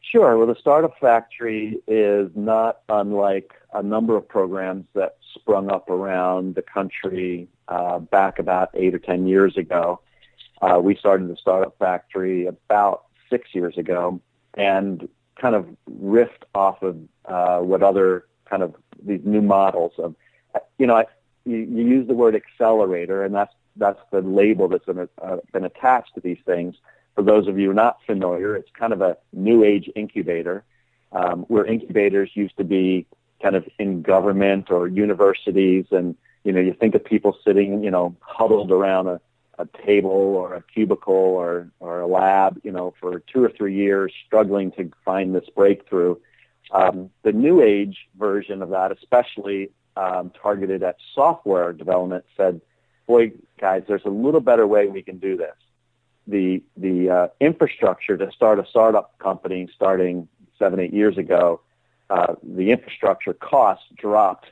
Sure. 0.00 0.36
Well 0.36 0.46
the 0.46 0.56
startup 0.60 0.98
factory 1.00 1.80
is 1.86 2.30
not 2.34 2.80
unlike 2.88 3.52
a 3.74 3.82
number 3.82 4.16
of 4.16 4.28
programs 4.28 4.86
that 4.94 5.16
sprung 5.34 5.70
up 5.70 5.88
around 5.90 6.54
the 6.54 6.62
country 6.62 7.48
uh, 7.68 7.98
back 7.98 8.38
about 8.38 8.70
eight 8.74 8.94
or 8.94 8.98
ten 8.98 9.26
years 9.26 9.56
ago 9.56 10.00
uh, 10.62 10.78
we 10.82 10.94
started 10.94 11.28
the 11.28 11.36
startup 11.36 11.76
factory 11.78 12.46
about 12.46 13.04
six 13.28 13.54
years 13.54 13.78
ago 13.78 14.20
and 14.54 15.08
kind 15.40 15.54
of 15.54 15.66
riffed 16.02 16.44
off 16.54 16.82
of 16.82 16.98
uh, 17.24 17.60
what 17.60 17.82
other 17.82 18.26
kind 18.48 18.62
of 18.62 18.74
these 19.02 19.20
new 19.24 19.40
models 19.40 19.92
of 19.98 20.14
you 20.78 20.86
know, 20.86 20.96
I, 20.96 21.04
you, 21.44 21.58
you 21.58 21.86
use 21.86 22.08
the 22.08 22.14
word 22.14 22.34
accelerator, 22.34 23.24
and 23.24 23.34
that's 23.34 23.54
that's 23.76 24.00
the 24.10 24.20
label 24.20 24.68
that's 24.68 24.84
been, 24.84 25.08
uh, 25.22 25.36
been 25.52 25.64
attached 25.64 26.14
to 26.14 26.20
these 26.20 26.38
things. 26.44 26.74
For 27.14 27.22
those 27.22 27.46
of 27.48 27.58
you 27.58 27.72
not 27.72 27.98
familiar, 28.06 28.56
it's 28.56 28.70
kind 28.72 28.92
of 28.92 29.00
a 29.00 29.16
new 29.32 29.62
age 29.62 29.88
incubator, 29.94 30.64
um, 31.12 31.42
where 31.48 31.64
incubators 31.64 32.30
used 32.34 32.56
to 32.56 32.64
be 32.64 33.06
kind 33.42 33.56
of 33.56 33.68
in 33.78 34.02
government 34.02 34.70
or 34.70 34.86
universities, 34.86 35.86
and 35.90 36.16
you 36.44 36.52
know, 36.52 36.60
you 36.60 36.74
think 36.74 36.94
of 36.94 37.04
people 37.04 37.36
sitting, 37.44 37.82
you 37.82 37.90
know, 37.90 38.16
huddled 38.20 38.70
around 38.72 39.08
a, 39.08 39.20
a 39.58 39.66
table 39.84 40.10
or 40.10 40.54
a 40.54 40.62
cubicle 40.62 41.14
or 41.14 41.70
or 41.80 42.00
a 42.00 42.06
lab, 42.06 42.60
you 42.64 42.72
know, 42.72 42.94
for 43.00 43.20
two 43.20 43.44
or 43.44 43.50
three 43.50 43.74
years, 43.74 44.12
struggling 44.26 44.72
to 44.72 44.90
find 45.04 45.34
this 45.34 45.48
breakthrough. 45.54 46.16
Um, 46.72 47.10
the 47.24 47.32
new 47.32 47.60
age 47.60 48.08
version 48.18 48.62
of 48.62 48.70
that, 48.70 48.92
especially 48.92 49.70
um, 49.96 50.30
targeted 50.40 50.82
at 50.82 50.96
software 51.14 51.72
development 51.72 52.24
said, 52.36 52.60
boy, 53.06 53.32
guys, 53.60 53.82
there's 53.88 54.04
a 54.04 54.10
little 54.10 54.40
better 54.40 54.66
way 54.66 54.86
we 54.86 55.02
can 55.02 55.18
do 55.18 55.36
this. 55.36 55.56
The 56.26 56.62
the 56.76 57.10
uh, 57.10 57.28
infrastructure 57.40 58.16
to 58.16 58.30
start 58.32 58.58
a 58.58 58.66
startup 58.66 59.18
company 59.18 59.68
starting 59.74 60.28
seven 60.58 60.78
eight 60.78 60.92
years 60.92 61.18
ago, 61.18 61.60
uh, 62.10 62.34
the 62.42 62.70
infrastructure 62.70 63.32
costs 63.32 63.86
dropped, 63.96 64.46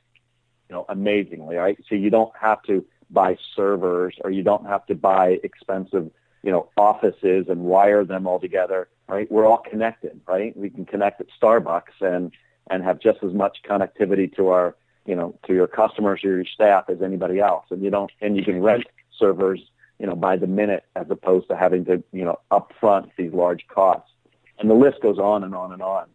you 0.68 0.74
know, 0.74 0.86
amazingly. 0.88 1.56
Right, 1.56 1.78
so 1.88 1.94
you 1.94 2.10
don't 2.10 2.32
have 2.40 2.62
to 2.64 2.84
buy 3.10 3.36
servers 3.54 4.16
or 4.22 4.30
you 4.30 4.42
don't 4.42 4.66
have 4.66 4.86
to 4.86 4.94
buy 4.94 5.38
expensive, 5.42 6.10
you 6.42 6.50
know, 6.50 6.70
offices 6.76 7.46
and 7.48 7.60
wire 7.62 8.04
them 8.04 8.26
all 8.26 8.40
together. 8.40 8.88
Right, 9.08 9.30
we're 9.30 9.46
all 9.46 9.58
connected. 9.58 10.20
Right, 10.26 10.56
we 10.56 10.70
can 10.70 10.86
connect 10.86 11.20
at 11.20 11.26
Starbucks 11.40 12.00
and 12.00 12.32
and 12.70 12.82
have 12.84 13.00
just 13.00 13.22
as 13.22 13.32
much 13.32 13.58
connectivity 13.64 14.34
to 14.36 14.48
our 14.48 14.74
you 15.08 15.16
know, 15.16 15.34
to 15.46 15.54
your 15.54 15.66
customers 15.66 16.22
or 16.22 16.36
your 16.36 16.44
staff 16.44 16.84
as 16.90 17.00
anybody 17.00 17.40
else. 17.40 17.64
And 17.70 17.82
you 17.82 17.88
don't, 17.90 18.12
and 18.20 18.36
you 18.36 18.44
can 18.44 18.60
rent 18.60 18.84
servers, 19.18 19.58
you 19.98 20.06
know, 20.06 20.14
by 20.14 20.36
the 20.36 20.46
minute 20.46 20.84
as 20.94 21.06
opposed 21.08 21.48
to 21.48 21.56
having 21.56 21.86
to, 21.86 22.04
you 22.12 22.26
know, 22.26 22.38
upfront 22.52 23.10
these 23.16 23.32
large 23.32 23.66
costs. 23.68 24.10
And 24.58 24.68
the 24.68 24.74
list 24.74 25.00
goes 25.00 25.18
on 25.18 25.44
and 25.44 25.54
on 25.54 25.72
and 25.72 25.80
on. 25.80 26.08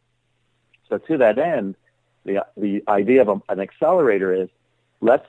So 0.94 1.00
to 1.00 1.18
that 1.18 1.40
end, 1.40 1.76
the, 2.24 2.46
the 2.56 2.84
idea 2.88 3.24
of 3.24 3.28
a, 3.28 3.42
an 3.52 3.60
accelerator 3.60 4.32
is 4.32 4.48
let's 5.02 5.26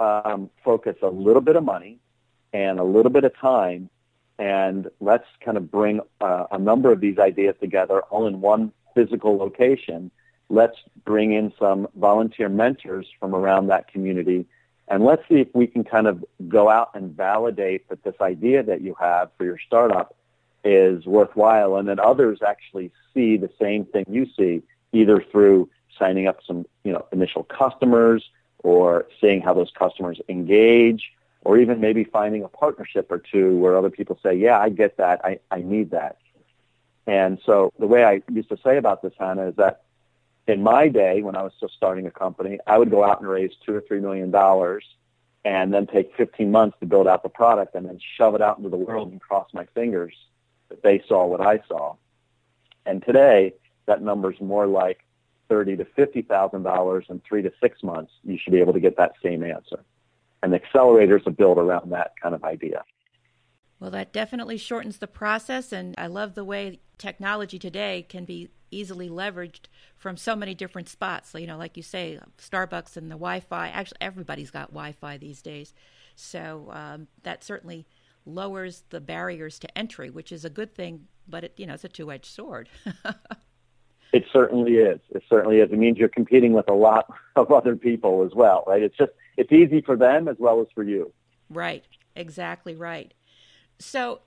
um, 0.00 0.50
focus 0.64 0.96
a 1.02 1.06
little 1.08 1.40
bit 1.40 1.54
of 1.54 1.62
money 1.62 1.98
and 2.52 2.80
a 2.80 2.82
little 2.82 3.12
bit 3.12 3.22
of 3.22 3.32
time 3.38 3.90
and 4.40 4.90
let's 4.98 5.26
kind 5.40 5.56
of 5.56 5.70
bring 5.70 6.00
uh, 6.20 6.46
a 6.50 6.58
number 6.58 6.90
of 6.90 7.00
these 7.00 7.20
ideas 7.20 7.54
together 7.60 8.00
all 8.10 8.26
in 8.26 8.40
one 8.40 8.72
physical 8.92 9.36
location. 9.36 10.10
Let's 10.48 10.78
bring 11.04 11.32
in 11.32 11.52
some 11.60 11.86
volunteer 11.94 12.48
mentors 12.48 13.06
from 13.20 13.36
around 13.36 13.68
that 13.68 13.86
community 13.86 14.46
and 14.88 15.04
let's 15.04 15.22
see 15.28 15.36
if 15.36 15.48
we 15.54 15.68
can 15.68 15.84
kind 15.84 16.08
of 16.08 16.24
go 16.48 16.68
out 16.68 16.90
and 16.94 17.16
validate 17.16 17.88
that 17.88 18.02
this 18.02 18.16
idea 18.20 18.64
that 18.64 18.80
you 18.80 18.96
have 18.98 19.30
for 19.38 19.44
your 19.44 19.58
startup 19.64 20.16
is 20.64 21.06
worthwhile 21.06 21.76
and 21.76 21.86
that 21.86 22.00
others 22.00 22.40
actually 22.44 22.90
see 23.14 23.36
the 23.36 23.50
same 23.60 23.84
thing 23.84 24.04
you 24.08 24.26
see 24.36 24.60
either 24.94 25.22
through 25.30 25.68
signing 25.98 26.26
up 26.26 26.38
some 26.46 26.64
you 26.84 26.92
know 26.92 27.06
initial 27.12 27.44
customers 27.44 28.24
or 28.58 29.06
seeing 29.20 29.40
how 29.40 29.54
those 29.54 29.70
customers 29.78 30.20
engage 30.28 31.12
or 31.42 31.58
even 31.58 31.80
maybe 31.80 32.04
finding 32.04 32.42
a 32.42 32.48
partnership 32.48 33.10
or 33.10 33.18
two 33.18 33.56
where 33.58 33.76
other 33.76 33.90
people 33.90 34.18
say 34.22 34.34
yeah 34.34 34.58
i 34.58 34.68
get 34.68 34.96
that 34.96 35.24
i, 35.24 35.38
I 35.50 35.60
need 35.60 35.90
that 35.90 36.18
and 37.06 37.38
so 37.44 37.72
the 37.78 37.86
way 37.86 38.04
i 38.04 38.22
used 38.30 38.48
to 38.48 38.58
say 38.64 38.76
about 38.76 39.02
this 39.02 39.12
hannah 39.18 39.48
is 39.48 39.56
that 39.56 39.84
in 40.46 40.62
my 40.62 40.88
day, 40.88 41.22
when 41.22 41.36
I 41.36 41.42
was 41.42 41.52
just 41.58 41.74
starting 41.74 42.06
a 42.06 42.10
company, 42.10 42.58
I 42.66 42.78
would 42.78 42.90
go 42.90 43.02
out 43.04 43.20
and 43.20 43.28
raise 43.28 43.52
two 43.64 43.74
or 43.74 43.80
three 43.80 44.00
million 44.00 44.30
dollars 44.30 44.84
and 45.44 45.72
then 45.72 45.86
take 45.86 46.14
15 46.16 46.50
months 46.50 46.76
to 46.80 46.86
build 46.86 47.06
out 47.06 47.22
the 47.22 47.28
product 47.28 47.74
and 47.74 47.86
then 47.86 47.98
shove 48.16 48.34
it 48.34 48.42
out 48.42 48.58
into 48.58 48.70
the 48.70 48.76
world 48.76 49.10
and 49.10 49.20
cross 49.20 49.48
my 49.52 49.66
fingers 49.74 50.14
that 50.68 50.82
they 50.82 51.02
saw 51.06 51.26
what 51.26 51.40
I 51.40 51.60
saw. 51.68 51.96
And 52.86 53.04
today, 53.04 53.54
that 53.86 54.02
number 54.02 54.32
is 54.32 54.40
more 54.40 54.66
like 54.66 55.04
thirty 55.48 55.76
to 55.76 55.84
fifty 55.84 56.22
thousand 56.22 56.62
dollars 56.62 57.06
in 57.08 57.20
three 57.20 57.42
to 57.42 57.52
six 57.62 57.82
months. 57.82 58.12
You 58.22 58.38
should 58.38 58.52
be 58.52 58.60
able 58.60 58.72
to 58.72 58.80
get 58.80 58.96
that 58.96 59.12
same 59.22 59.44
answer. 59.44 59.84
And 60.42 60.52
the 60.52 60.60
accelerators 60.60 61.26
are 61.26 61.30
built 61.30 61.58
around 61.58 61.90
that 61.92 62.12
kind 62.22 62.34
of 62.34 62.44
idea. 62.44 62.84
Well, 63.80 63.90
that 63.90 64.12
definitely 64.12 64.56
shortens 64.56 64.98
the 64.98 65.06
process, 65.06 65.72
and 65.72 65.94
I 65.98 66.06
love 66.06 66.34
the 66.34 66.44
way 66.44 66.80
technology 66.98 67.58
today 67.58 68.06
can 68.08 68.24
be 68.24 68.48
easily 68.70 69.08
leveraged 69.08 69.66
from 69.96 70.16
so 70.16 70.34
many 70.36 70.54
different 70.54 70.88
spots. 70.88 71.30
So, 71.30 71.38
you 71.38 71.46
know, 71.46 71.56
like 71.56 71.76
you 71.76 71.82
say, 71.82 72.18
Starbucks 72.38 72.96
and 72.96 73.10
the 73.10 73.16
Wi-Fi. 73.16 73.68
Actually, 73.68 73.98
everybody's 74.00 74.50
got 74.50 74.68
Wi-Fi 74.68 75.18
these 75.18 75.42
days, 75.42 75.74
so 76.14 76.70
um, 76.72 77.08
that 77.22 77.44
certainly 77.44 77.86
lowers 78.26 78.84
the 78.90 79.00
barriers 79.00 79.58
to 79.58 79.78
entry, 79.78 80.10
which 80.10 80.32
is 80.32 80.44
a 80.44 80.50
good 80.50 80.74
thing. 80.74 81.06
But 81.28 81.44
it, 81.44 81.54
you 81.56 81.66
know, 81.66 81.74
it's 81.74 81.84
a 81.84 81.88
two-edged 81.88 82.26
sword. 82.26 82.68
it 84.14 84.24
certainly 84.32 84.76
is. 84.76 85.00
It 85.10 85.24
certainly 85.28 85.58
is. 85.58 85.72
It 85.72 85.78
means 85.78 85.98
you're 85.98 86.08
competing 86.08 86.52
with 86.52 86.70
a 86.70 86.74
lot 86.74 87.12
of 87.36 87.50
other 87.50 87.74
people 87.74 88.24
as 88.24 88.32
well, 88.34 88.62
right? 88.66 88.82
It's 88.82 88.96
just 88.96 89.10
it's 89.36 89.52
easy 89.52 89.80
for 89.80 89.96
them 89.96 90.28
as 90.28 90.36
well 90.38 90.60
as 90.60 90.68
for 90.74 90.84
you. 90.84 91.12
Right. 91.50 91.84
Exactly 92.14 92.76
right. 92.76 93.12
So, 93.80 94.20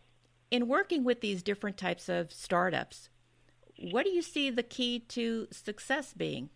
in 0.51 0.67
working 0.67 1.05
with 1.05 1.21
these 1.21 1.41
different 1.41 1.77
types 1.77 2.09
of 2.09 2.33
startups, 2.33 3.09
what 3.91 4.03
do 4.03 4.11
you 4.11 4.21
see 4.21 4.49
the 4.49 4.63
key 4.63 4.99
to 4.99 5.47
success 5.51 6.13
being? 6.13 6.49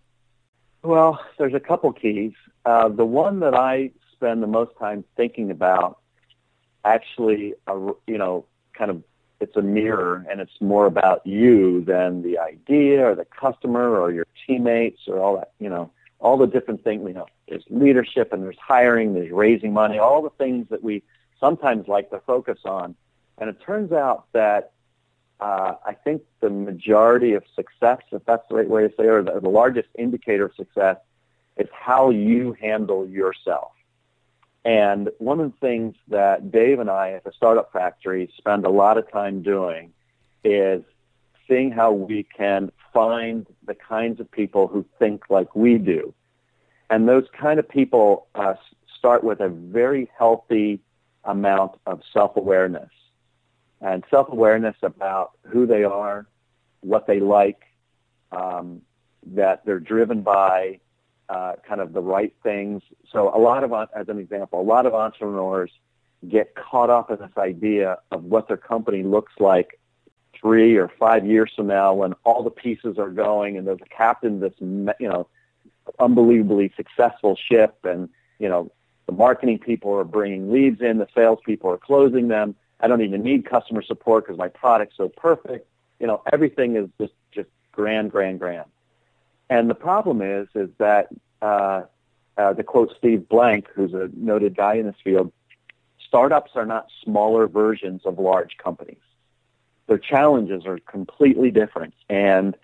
Well, 0.83 1.19
there's 1.37 1.53
a 1.53 1.59
couple 1.59 1.93
keys. 1.93 2.33
Uh, 2.65 2.89
the 2.89 3.05
one 3.05 3.39
that 3.41 3.53
I 3.53 3.91
spend 4.11 4.43
the 4.43 4.47
most 4.47 4.71
time 4.77 5.05
thinking 5.15 5.51
about, 5.51 5.99
actually, 6.83 7.53
uh, 7.67 7.91
you 8.07 8.17
know, 8.17 8.45
kind 8.73 8.91
of, 8.91 9.03
it's 9.41 9.57
a 9.57 9.61
mirror, 9.61 10.25
and 10.29 10.39
it's 10.39 10.61
more 10.61 10.85
about 10.85 11.25
you 11.25 11.83
than 11.83 12.21
the 12.21 12.37
idea 12.37 13.05
or 13.05 13.15
the 13.15 13.25
customer 13.25 13.99
or 13.99 14.11
your 14.11 14.27
teammates 14.45 15.01
or 15.07 15.19
all 15.19 15.37
that. 15.37 15.51
You 15.59 15.69
know, 15.69 15.91
all 16.19 16.37
the 16.37 16.47
different 16.47 16.83
things. 16.83 17.03
You 17.07 17.13
know, 17.13 17.27
there's 17.47 17.65
leadership 17.69 18.31
and 18.31 18.43
there's 18.43 18.57
hiring, 18.59 19.13
there's 19.13 19.31
raising 19.31 19.73
money, 19.73 19.97
all 19.97 20.21
the 20.21 20.29
things 20.29 20.67
that 20.69 20.83
we 20.83 21.03
sometimes 21.39 21.87
like 21.87 22.09
to 22.11 22.19
focus 22.19 22.59
on. 22.65 22.95
And 23.37 23.49
it 23.49 23.59
turns 23.59 23.91
out 23.91 24.25
that 24.33 24.71
uh, 25.39 25.73
I 25.85 25.93
think 25.93 26.21
the 26.39 26.51
majority 26.51 27.33
of 27.33 27.43
success, 27.55 27.99
if 28.11 28.23
that's 28.25 28.47
the 28.47 28.55
right 28.55 28.69
way 28.69 28.87
to 28.87 28.89
say 28.89 29.03
it, 29.03 29.09
or 29.09 29.23
the, 29.23 29.39
the 29.39 29.49
largest 29.49 29.89
indicator 29.97 30.45
of 30.45 30.55
success, 30.55 30.97
is 31.57 31.67
how 31.73 32.11
you 32.11 32.53
handle 32.53 33.07
yourself. 33.07 33.71
And 34.63 35.09
one 35.17 35.39
of 35.39 35.51
the 35.51 35.57
things 35.57 35.95
that 36.09 36.51
Dave 36.51 36.79
and 36.79 36.89
I 36.89 37.13
at 37.13 37.23
the 37.23 37.31
Startup 37.31 37.71
Factory 37.73 38.31
spend 38.37 38.65
a 38.65 38.69
lot 38.69 38.97
of 38.97 39.11
time 39.11 39.41
doing 39.41 39.91
is 40.43 40.83
seeing 41.47 41.71
how 41.71 41.91
we 41.91 42.23
can 42.23 42.71
find 42.93 43.47
the 43.65 43.75
kinds 43.75 44.19
of 44.19 44.29
people 44.31 44.67
who 44.67 44.85
think 44.99 45.29
like 45.29 45.55
we 45.55 45.77
do. 45.77 46.13
And 46.89 47.07
those 47.07 47.25
kind 47.33 47.59
of 47.59 47.67
people 47.67 48.27
uh, 48.35 48.53
start 48.97 49.23
with 49.23 49.39
a 49.39 49.49
very 49.49 50.11
healthy 50.17 50.79
amount 51.23 51.79
of 51.85 52.01
self-awareness 52.13 52.89
and 53.79 54.03
self-awareness 54.11 54.75
about 54.83 55.31
who 55.47 55.65
they 55.65 55.83
are, 55.83 56.27
what 56.81 57.07
they 57.07 57.19
like, 57.19 57.63
um, 58.31 58.81
that 59.25 59.65
they're 59.65 59.79
driven 59.79 60.21
by 60.21 60.79
uh, 61.31 61.53
kind 61.67 61.81
of 61.81 61.93
the 61.93 62.01
right 62.01 62.33
things. 62.43 62.83
So 63.11 63.35
a 63.35 63.39
lot 63.39 63.63
of, 63.63 63.71
as 63.95 64.09
an 64.09 64.19
example, 64.19 64.59
a 64.59 64.67
lot 64.75 64.85
of 64.85 64.93
entrepreneurs 64.93 65.71
get 66.27 66.55
caught 66.55 66.89
up 66.89 67.09
in 67.09 67.17
this 67.17 67.37
idea 67.37 67.97
of 68.11 68.23
what 68.23 68.47
their 68.47 68.57
company 68.57 69.03
looks 69.03 69.33
like 69.39 69.79
three 70.39 70.75
or 70.75 70.87
five 70.99 71.25
years 71.25 71.51
from 71.55 71.67
now 71.67 71.93
when 71.93 72.13
all 72.23 72.43
the 72.43 72.51
pieces 72.51 72.97
are 72.97 73.09
going 73.09 73.57
and 73.57 73.67
there's 73.67 73.79
a 73.81 73.95
captain 73.95 74.39
this 74.39 74.53
you 74.59 75.07
know 75.07 75.27
unbelievably 75.99 76.71
successful 76.75 77.35
ship 77.35 77.77
and 77.83 78.09
you 78.39 78.47
know 78.47 78.71
the 79.07 79.11
marketing 79.11 79.59
people 79.59 79.91
are 79.93 80.03
bringing 80.03 80.51
leads 80.51 80.81
in 80.81 80.97
the 80.99 81.07
sales 81.13 81.39
people 81.45 81.69
are 81.69 81.77
closing 81.77 82.27
them 82.27 82.55
I 82.81 82.87
don't 82.87 83.01
even 83.01 83.21
need 83.21 83.45
customer 83.45 83.81
support 83.83 84.25
because 84.25 84.37
my 84.37 84.47
product's 84.47 84.97
so 84.97 85.07
perfect. 85.09 85.67
You 85.99 86.07
know, 86.07 86.23
everything 86.33 86.75
is 86.75 86.89
just 86.99 87.13
just 87.31 87.49
grand, 87.71 88.11
grand, 88.11 88.39
grand. 88.39 88.65
And 89.51 89.69
the 89.69 89.75
problem 89.75 90.21
is, 90.21 90.47
is 90.55 90.69
that 90.77 91.09
uh, 91.41 91.81
uh, 92.37 92.53
to 92.53 92.63
quote 92.63 92.95
Steve 92.97 93.27
Blank, 93.27 93.67
who's 93.75 93.93
a 93.93 94.09
noted 94.15 94.55
guy 94.55 94.75
in 94.75 94.85
this 94.85 94.95
field, 95.03 95.33
startups 96.07 96.51
are 96.55 96.65
not 96.65 96.87
smaller 97.03 97.47
versions 97.47 98.03
of 98.05 98.17
large 98.17 98.55
companies. 98.55 99.03
Their 99.87 99.97
challenges 99.97 100.65
are 100.65 100.79
completely 100.79 101.51
different. 101.51 101.93
And 102.07 102.55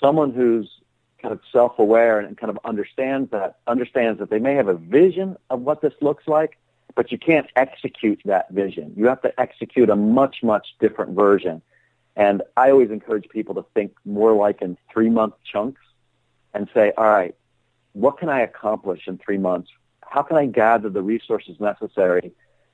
someone 0.00 0.32
who's 0.32 0.80
kind 1.20 1.32
of 1.32 1.40
self-aware 1.52 2.20
and 2.20 2.38
kind 2.38 2.48
of 2.48 2.58
understands 2.64 3.30
that, 3.32 3.58
understands 3.66 4.18
that 4.20 4.30
they 4.30 4.38
may 4.38 4.54
have 4.54 4.68
a 4.68 4.74
vision 4.74 5.36
of 5.50 5.60
what 5.60 5.82
this 5.82 5.92
looks 6.00 6.26
like, 6.26 6.56
but 6.94 7.12
you 7.12 7.18
can't 7.18 7.48
execute 7.54 8.18
that 8.24 8.50
vision. 8.50 8.94
You 8.96 9.08
have 9.08 9.20
to 9.22 9.38
execute 9.38 9.90
a 9.90 9.96
much, 9.96 10.42
much 10.42 10.68
different 10.80 11.14
version. 11.14 11.60
And 12.16 12.40
I 12.56 12.70
always 12.70 12.90
encourage 12.90 13.28
people 13.28 13.54
to 13.56 13.66
think 13.74 13.92
more 14.06 14.32
like 14.32 14.62
in 14.62 14.78
three 14.90 15.10
month 15.10 15.34
chunks 15.44 15.82
and 16.54 16.68
say, 16.74 16.92
all 16.96 17.04
right, 17.04 17.34
what 17.92 18.18
can 18.18 18.28
I 18.28 18.40
accomplish 18.40 19.06
in 19.06 19.18
three 19.18 19.38
months? 19.38 19.70
How 20.02 20.22
can 20.22 20.36
I 20.36 20.46
gather 20.46 20.88
the 20.88 21.02
resources 21.02 21.58
necessary 21.60 22.32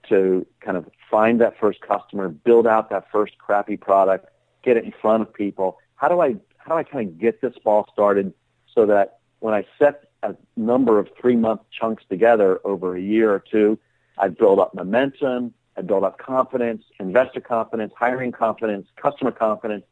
to 0.09 0.47
kind 0.61 0.77
of 0.77 0.89
find 1.11 1.41
that 1.41 1.59
first 1.59 1.81
customer, 1.81 2.29
build 2.29 2.67
out 2.67 2.91
that 2.91 3.11
first 3.11 3.39
crappy 3.39 3.77
product, 3.77 4.29
get 4.63 4.77
it 4.77 4.85
in 4.85 4.93
front 4.93 5.23
of 5.23 5.33
people? 5.33 5.79
How 5.97 6.09
do 6.09 6.21
I, 6.21 6.37
how 6.59 6.73
do 6.73 6.75
I 6.75 6.83
kind 6.83 7.09
of 7.09 7.19
get 7.19 7.41
this 7.41 7.55
ball 7.63 7.89
started 7.93 8.33
so 8.75 8.87
that 8.87 9.19
when 9.41 9.55
I 9.55 9.67
set 9.79 10.11
a 10.23 10.35
number 10.57 10.99
of 10.99 11.09
three 11.21 11.37
month 11.37 11.61
chunks 11.71 12.05
together 12.09 12.61
over 12.65 12.97
a 12.97 13.01
year 13.01 13.33
or 13.33 13.41
two, 13.41 13.79
I 14.19 14.29
build 14.29 14.59
up 14.59 14.75
momentum. 14.75 15.55
I 15.77 15.83
build 15.83 16.05
up 16.05 16.19
confidence, 16.19 16.85
investor 16.99 17.41
confidence, 17.41 17.93
hiring 17.97 18.33
confidence, 18.33 18.89
customer 18.97 19.31
confidence. 19.31 19.85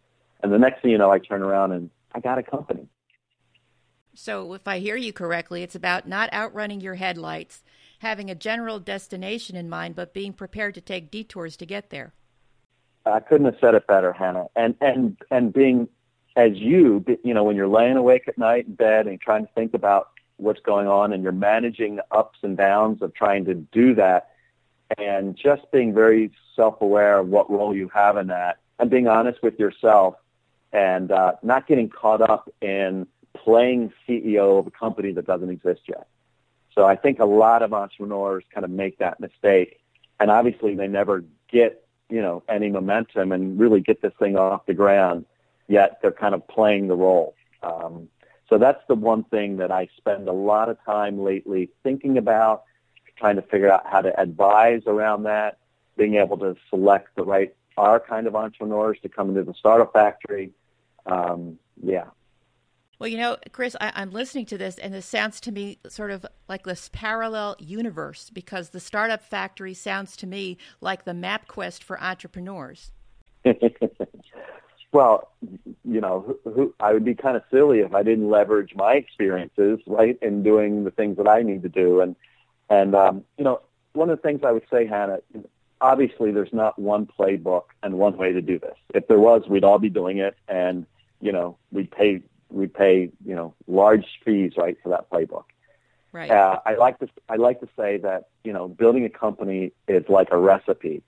And 0.42 0.52
the 0.52 0.58
next 0.58 0.80
thing 0.80 0.90
you 0.90 0.98
know, 0.98 1.10
I 1.10 1.18
turn 1.18 1.42
around 1.42 1.72
and 1.72 1.90
I 2.14 2.20
got 2.20 2.38
a 2.38 2.42
company. 2.42 2.86
So, 4.14 4.54
if 4.54 4.68
I 4.68 4.78
hear 4.78 4.96
you 4.96 5.12
correctly, 5.12 5.62
it's 5.62 5.74
about 5.74 6.08
not 6.08 6.32
outrunning 6.32 6.80
your 6.80 6.94
headlights 6.94 7.62
having 8.04 8.30
a 8.30 8.34
general 8.34 8.78
destination 8.78 9.56
in 9.56 9.68
mind, 9.68 9.96
but 9.96 10.12
being 10.12 10.32
prepared 10.32 10.74
to 10.74 10.80
take 10.80 11.10
detours 11.10 11.56
to 11.56 11.66
get 11.66 11.90
there. 11.90 12.12
I 13.06 13.20
couldn't 13.20 13.46
have 13.46 13.56
said 13.60 13.74
it 13.74 13.86
better, 13.86 14.12
Hannah. 14.12 14.46
And 14.54 14.76
and 14.80 15.16
and 15.30 15.52
being 15.52 15.88
as 16.36 16.52
you, 16.54 17.04
you 17.22 17.34
know, 17.34 17.44
when 17.44 17.56
you're 17.56 17.68
laying 17.68 17.96
awake 17.96 18.28
at 18.28 18.38
night 18.38 18.66
in 18.66 18.74
bed 18.74 19.06
and 19.06 19.20
trying 19.20 19.46
to 19.46 19.52
think 19.54 19.74
about 19.74 20.10
what's 20.36 20.60
going 20.60 20.86
on, 20.86 21.12
and 21.12 21.22
you're 21.22 21.32
managing 21.32 21.96
the 21.96 22.04
ups 22.10 22.38
and 22.42 22.56
downs 22.56 23.02
of 23.02 23.14
trying 23.14 23.44
to 23.46 23.54
do 23.54 23.94
that, 23.94 24.30
and 24.98 25.36
just 25.36 25.70
being 25.70 25.94
very 25.94 26.30
self-aware 26.56 27.18
of 27.18 27.28
what 27.28 27.50
role 27.50 27.74
you 27.74 27.88
have 27.88 28.16
in 28.16 28.28
that, 28.28 28.58
and 28.78 28.90
being 28.90 29.06
honest 29.06 29.42
with 29.42 29.58
yourself, 29.58 30.16
and 30.72 31.12
uh, 31.12 31.34
not 31.42 31.66
getting 31.66 31.88
caught 31.88 32.20
up 32.20 32.52
in 32.60 33.06
playing 33.36 33.92
CEO 34.08 34.58
of 34.58 34.66
a 34.66 34.70
company 34.70 35.12
that 35.12 35.26
doesn't 35.26 35.50
exist 35.50 35.82
yet. 35.88 36.06
So 36.74 36.84
I 36.84 36.96
think 36.96 37.20
a 37.20 37.24
lot 37.24 37.62
of 37.62 37.72
entrepreneurs 37.72 38.44
kind 38.52 38.64
of 38.64 38.70
make 38.70 38.98
that 38.98 39.20
mistake, 39.20 39.80
and 40.18 40.30
obviously 40.30 40.74
they 40.74 40.88
never 40.88 41.24
get 41.48 41.84
you 42.08 42.20
know 42.20 42.42
any 42.48 42.70
momentum 42.70 43.32
and 43.32 43.58
really 43.58 43.80
get 43.80 44.02
this 44.02 44.12
thing 44.18 44.36
off 44.36 44.66
the 44.66 44.74
ground. 44.74 45.24
Yet 45.68 46.00
they're 46.02 46.12
kind 46.12 46.34
of 46.34 46.46
playing 46.48 46.88
the 46.88 46.96
role. 46.96 47.34
Um, 47.62 48.08
so 48.48 48.58
that's 48.58 48.82
the 48.88 48.94
one 48.94 49.24
thing 49.24 49.56
that 49.56 49.70
I 49.70 49.88
spend 49.96 50.28
a 50.28 50.32
lot 50.32 50.68
of 50.68 50.76
time 50.84 51.18
lately 51.18 51.70
thinking 51.82 52.18
about, 52.18 52.64
trying 53.16 53.36
to 53.36 53.42
figure 53.42 53.72
out 53.72 53.86
how 53.86 54.02
to 54.02 54.20
advise 54.20 54.82
around 54.86 55.22
that, 55.22 55.58
being 55.96 56.16
able 56.16 56.36
to 56.38 56.56
select 56.68 57.16
the 57.16 57.24
right 57.24 57.54
our 57.76 57.98
kind 57.98 58.26
of 58.26 58.36
entrepreneurs 58.36 58.98
to 59.02 59.08
come 59.08 59.30
into 59.30 59.42
the 59.42 59.54
startup 59.54 59.92
factory. 59.92 60.52
Um, 61.06 61.58
yeah, 61.82 62.04
well, 63.04 63.10
you 63.10 63.18
know, 63.18 63.36
Chris, 63.52 63.76
I, 63.82 64.00
am 64.00 64.12
listening 64.12 64.46
to 64.46 64.56
this, 64.56 64.78
and 64.78 64.94
this 64.94 65.04
sounds 65.04 65.38
to 65.40 65.52
me 65.52 65.76
sort 65.88 66.10
of 66.10 66.24
like 66.48 66.64
this 66.64 66.88
parallel 66.90 67.54
universe 67.58 68.30
because 68.30 68.70
the 68.70 68.80
startup 68.80 69.22
factory 69.22 69.74
sounds 69.74 70.16
to 70.16 70.26
me 70.26 70.56
like 70.80 71.04
the 71.04 71.12
map 71.12 71.46
quest 71.46 71.84
for 71.84 72.02
entrepreneurs. 72.02 72.92
well, 74.92 75.30
you 75.84 76.00
know, 76.00 76.38
who, 76.44 76.50
who, 76.50 76.74
I 76.80 76.94
would 76.94 77.04
be 77.04 77.14
kind 77.14 77.36
of 77.36 77.42
silly 77.50 77.80
if 77.80 77.94
I 77.94 78.02
didn't 78.02 78.30
leverage 78.30 78.74
my 78.74 78.94
experiences, 78.94 79.80
right, 79.86 80.18
in 80.22 80.42
doing 80.42 80.84
the 80.84 80.90
things 80.90 81.18
that 81.18 81.28
I 81.28 81.42
need 81.42 81.62
to 81.64 81.68
do. 81.68 82.00
And 82.00 82.16
and 82.70 82.94
um, 82.94 83.22
you 83.36 83.44
know, 83.44 83.60
one 83.92 84.08
of 84.08 84.16
the 84.16 84.22
things 84.22 84.40
I 84.46 84.52
would 84.52 84.64
say, 84.72 84.86
Hannah, 84.86 85.18
obviously, 85.78 86.32
there's 86.32 86.54
not 86.54 86.78
one 86.78 87.06
playbook 87.06 87.64
and 87.82 87.98
one 87.98 88.16
way 88.16 88.32
to 88.32 88.40
do 88.40 88.58
this. 88.58 88.78
If 88.94 89.08
there 89.08 89.20
was, 89.20 89.46
we'd 89.46 89.62
all 89.62 89.78
be 89.78 89.90
doing 89.90 90.16
it, 90.16 90.38
and 90.48 90.86
you 91.20 91.32
know, 91.32 91.58
we'd 91.70 91.90
pay 91.90 92.22
we 92.54 92.66
pay 92.66 93.10
you 93.24 93.34
know 93.34 93.54
large 93.66 94.06
fees 94.24 94.52
right 94.56 94.76
for 94.82 94.90
that 94.90 95.10
playbook. 95.10 95.44
Right. 96.12 96.30
Uh, 96.30 96.60
I 96.64 96.74
like 96.74 96.98
to 97.00 97.08
I 97.28 97.36
like 97.36 97.60
to 97.60 97.68
say 97.76 97.98
that 97.98 98.28
you 98.44 98.52
know 98.52 98.68
building 98.68 99.04
a 99.04 99.10
company 99.10 99.72
is 99.88 100.04
like 100.08 100.28
a 100.30 100.38
recipe. 100.38 101.02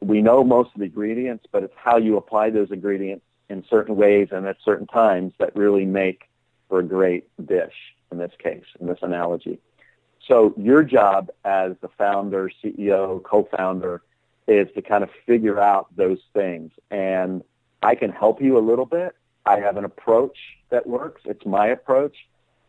We 0.00 0.20
know 0.20 0.44
most 0.44 0.70
of 0.74 0.80
the 0.80 0.84
ingredients, 0.84 1.46
but 1.50 1.62
it's 1.62 1.74
how 1.76 1.96
you 1.96 2.16
apply 2.16 2.50
those 2.50 2.70
ingredients 2.70 3.24
in 3.48 3.64
certain 3.68 3.96
ways 3.96 4.28
and 4.32 4.46
at 4.46 4.56
certain 4.62 4.86
times 4.86 5.32
that 5.38 5.56
really 5.56 5.86
make 5.86 6.28
for 6.68 6.80
a 6.80 6.84
great 6.84 7.28
dish. 7.46 7.74
In 8.12 8.18
this 8.18 8.32
case, 8.38 8.64
in 8.78 8.86
this 8.86 8.98
analogy. 9.02 9.58
So 10.28 10.54
your 10.56 10.82
job 10.82 11.30
as 11.44 11.72
the 11.80 11.88
founder, 11.88 12.50
CEO, 12.62 13.22
co-founder 13.22 14.02
is 14.46 14.68
to 14.74 14.82
kind 14.82 15.02
of 15.02 15.10
figure 15.26 15.58
out 15.58 15.94
those 15.96 16.20
things. 16.32 16.70
And 16.90 17.42
I 17.82 17.94
can 17.94 18.10
help 18.10 18.40
you 18.40 18.58
a 18.58 18.60
little 18.60 18.86
bit. 18.86 19.14
I 19.46 19.60
have 19.60 19.76
an 19.76 19.84
approach 19.84 20.38
that 20.70 20.86
works. 20.86 21.22
It's 21.24 21.44
my 21.44 21.66
approach. 21.68 22.16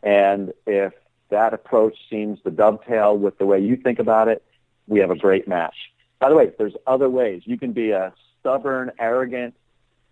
And 0.04 0.54
if 0.66 0.94
that 1.30 1.54
approach 1.54 1.98
seems 2.10 2.40
to 2.42 2.52
dovetail 2.52 3.18
with 3.18 3.38
the 3.38 3.46
way 3.46 3.60
you 3.60 3.76
think 3.76 4.00
about 4.00 4.28
it, 4.28 4.44
we 4.88 5.00
have 5.00 5.12
a 5.12 5.16
great 5.16 5.48
match. 5.48 5.76
By 6.20 6.30
the 6.30 6.36
way, 6.36 6.52
there's 6.58 6.76
other 6.86 7.10
ways. 7.10 7.42
You 7.46 7.58
can 7.58 7.74
be 7.74 7.92
a 7.92 8.14
stubborn, 8.40 8.92
arrogant, 9.00 9.56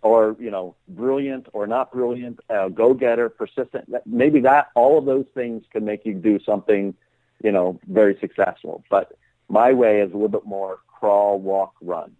or 0.02 0.36
you 0.38 0.50
know, 0.50 0.74
brilliant 0.88 1.46
or 1.52 1.66
not 1.66 1.92
brilliant, 1.92 2.40
uh, 2.50 2.68
go-getter, 2.68 3.28
persistent. 3.30 3.88
Maybe 4.04 4.40
that 4.40 4.68
all 4.74 4.98
of 4.98 5.06
those 5.06 5.24
things 5.34 5.64
can 5.70 5.84
make 5.84 6.04
you 6.04 6.14
do 6.14 6.38
something, 6.40 6.94
you 7.42 7.52
know, 7.52 7.80
very 7.88 8.18
successful. 8.20 8.84
But 8.90 9.16
my 9.48 9.72
way 9.72 10.00
is 10.00 10.10
a 10.10 10.14
little 10.14 10.28
bit 10.28 10.44
more 10.44 10.80
crawl, 10.88 11.38
walk, 11.38 11.74
run. 11.80 12.14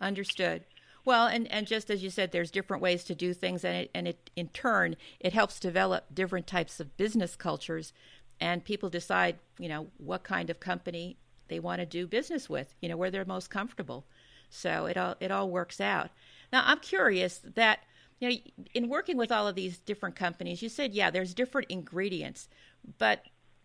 Understood. 0.00 0.62
Well, 1.08 1.26
and, 1.26 1.50
and 1.50 1.66
just 1.66 1.88
as 1.88 2.02
you 2.02 2.10
said, 2.10 2.32
there's 2.32 2.50
different 2.50 2.82
ways 2.82 3.02
to 3.04 3.14
do 3.14 3.32
things, 3.32 3.64
and 3.64 3.74
it, 3.74 3.90
and 3.94 4.06
it 4.06 4.30
in 4.36 4.48
turn 4.48 4.94
it 5.20 5.32
helps 5.32 5.58
develop 5.58 6.04
different 6.12 6.46
types 6.46 6.80
of 6.80 6.98
business 6.98 7.34
cultures, 7.34 7.94
and 8.42 8.62
people 8.62 8.90
decide, 8.90 9.38
you 9.58 9.70
know, 9.70 9.86
what 9.96 10.22
kind 10.22 10.50
of 10.50 10.60
company 10.60 11.16
they 11.48 11.60
want 11.60 11.80
to 11.80 11.86
do 11.86 12.06
business 12.06 12.50
with, 12.50 12.74
you 12.82 12.90
know, 12.90 12.96
where 12.98 13.10
they're 13.10 13.24
most 13.24 13.48
comfortable. 13.48 14.04
So 14.50 14.84
it 14.84 14.98
all 14.98 15.16
it 15.18 15.30
all 15.30 15.48
works 15.48 15.80
out. 15.80 16.10
Now 16.52 16.62
I'm 16.66 16.80
curious 16.80 17.40
that 17.54 17.78
you 18.20 18.28
know 18.28 18.36
in 18.74 18.90
working 18.90 19.16
with 19.16 19.32
all 19.32 19.48
of 19.48 19.54
these 19.54 19.78
different 19.78 20.14
companies, 20.14 20.60
you 20.60 20.68
said 20.68 20.92
yeah, 20.92 21.10
there's 21.10 21.32
different 21.32 21.70
ingredients, 21.70 22.50
but 22.98 23.22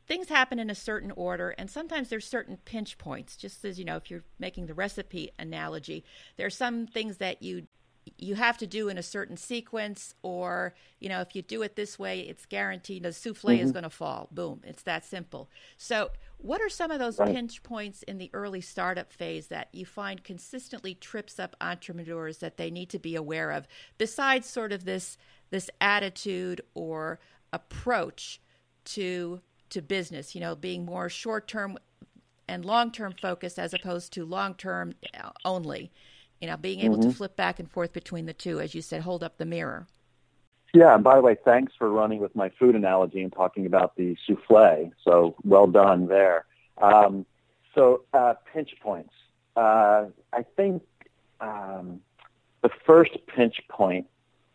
things 0.07 0.29
happen 0.29 0.59
in 0.59 0.69
a 0.69 0.75
certain 0.75 1.11
order 1.11 1.51
and 1.57 1.69
sometimes 1.69 2.09
there's 2.09 2.25
certain 2.25 2.57
pinch 2.65 2.97
points 2.97 3.35
just 3.35 3.63
as 3.65 3.79
you 3.79 3.85
know 3.85 3.95
if 3.95 4.09
you're 4.09 4.23
making 4.39 4.65
the 4.65 4.73
recipe 4.73 5.31
analogy 5.39 6.03
there 6.37 6.47
are 6.47 6.51
some 6.51 6.87
things 6.87 7.17
that 7.17 7.41
you 7.41 7.67
you 8.17 8.35
have 8.35 8.57
to 8.57 8.67
do 8.67 8.89
in 8.89 8.97
a 8.97 9.03
certain 9.03 9.37
sequence 9.37 10.13
or 10.23 10.73
you 10.99 11.09
know 11.09 11.21
if 11.21 11.35
you 11.35 11.41
do 11.41 11.61
it 11.61 11.75
this 11.75 11.97
way 11.97 12.21
it's 12.21 12.45
guaranteed 12.45 13.03
the 13.03 13.13
souffle 13.13 13.49
mm-hmm. 13.49 13.63
is 13.63 13.71
going 13.71 13.83
to 13.83 13.89
fall 13.89 14.27
boom 14.31 14.61
it's 14.65 14.83
that 14.83 15.05
simple 15.05 15.49
so 15.77 16.09
what 16.37 16.61
are 16.61 16.69
some 16.69 16.91
of 16.91 16.99
those 16.99 17.19
right. 17.19 17.33
pinch 17.33 17.63
points 17.63 18.03
in 18.03 18.17
the 18.17 18.29
early 18.33 18.59
startup 18.59 19.13
phase 19.13 19.47
that 19.47 19.69
you 19.71 19.85
find 19.85 20.23
consistently 20.23 20.93
trips 20.95 21.39
up 21.39 21.55
entrepreneurs 21.61 22.39
that 22.39 22.57
they 22.57 22.69
need 22.69 22.89
to 22.89 22.99
be 22.99 23.15
aware 23.15 23.51
of 23.51 23.67
besides 23.97 24.47
sort 24.47 24.71
of 24.71 24.83
this 24.83 25.17
this 25.49 25.69
attitude 25.79 26.61
or 26.73 27.19
approach 27.53 28.41
to 28.83 29.39
to 29.73 29.81
business, 29.81 30.35
you 30.35 30.41
know, 30.41 30.55
being 30.55 30.85
more 30.85 31.09
short 31.09 31.47
term 31.47 31.77
and 32.47 32.65
long 32.65 32.91
term 32.91 33.13
focused 33.21 33.59
as 33.59 33.73
opposed 33.73 34.13
to 34.13 34.25
long 34.25 34.55
term 34.55 34.93
only. 35.45 35.91
You 36.41 36.47
know, 36.49 36.57
being 36.57 36.81
able 36.81 36.97
mm-hmm. 36.97 37.09
to 37.09 37.15
flip 37.15 37.35
back 37.35 37.59
and 37.59 37.71
forth 37.71 37.93
between 37.93 38.25
the 38.25 38.33
two, 38.33 38.59
as 38.59 38.75
you 38.75 38.81
said, 38.81 39.01
hold 39.01 39.23
up 39.23 39.37
the 39.37 39.45
mirror. 39.45 39.87
Yeah, 40.73 40.95
and 40.95 41.03
by 41.03 41.15
the 41.15 41.21
way, 41.21 41.37
thanks 41.45 41.73
for 41.77 41.89
running 41.89 42.19
with 42.19 42.35
my 42.35 42.49
food 42.49 42.75
analogy 42.75 43.21
and 43.21 43.31
talking 43.31 43.65
about 43.65 43.95
the 43.95 44.17
souffle. 44.27 44.91
So 45.03 45.35
well 45.43 45.67
done 45.67 46.07
there. 46.07 46.45
Um, 46.81 47.25
so 47.75 48.03
uh, 48.13 48.33
pinch 48.51 48.71
points. 48.81 49.13
Uh, 49.55 50.05
I 50.33 50.43
think 50.55 50.83
um, 51.39 52.01
the 52.61 52.69
first 52.85 53.11
pinch 53.27 53.61
point 53.69 54.07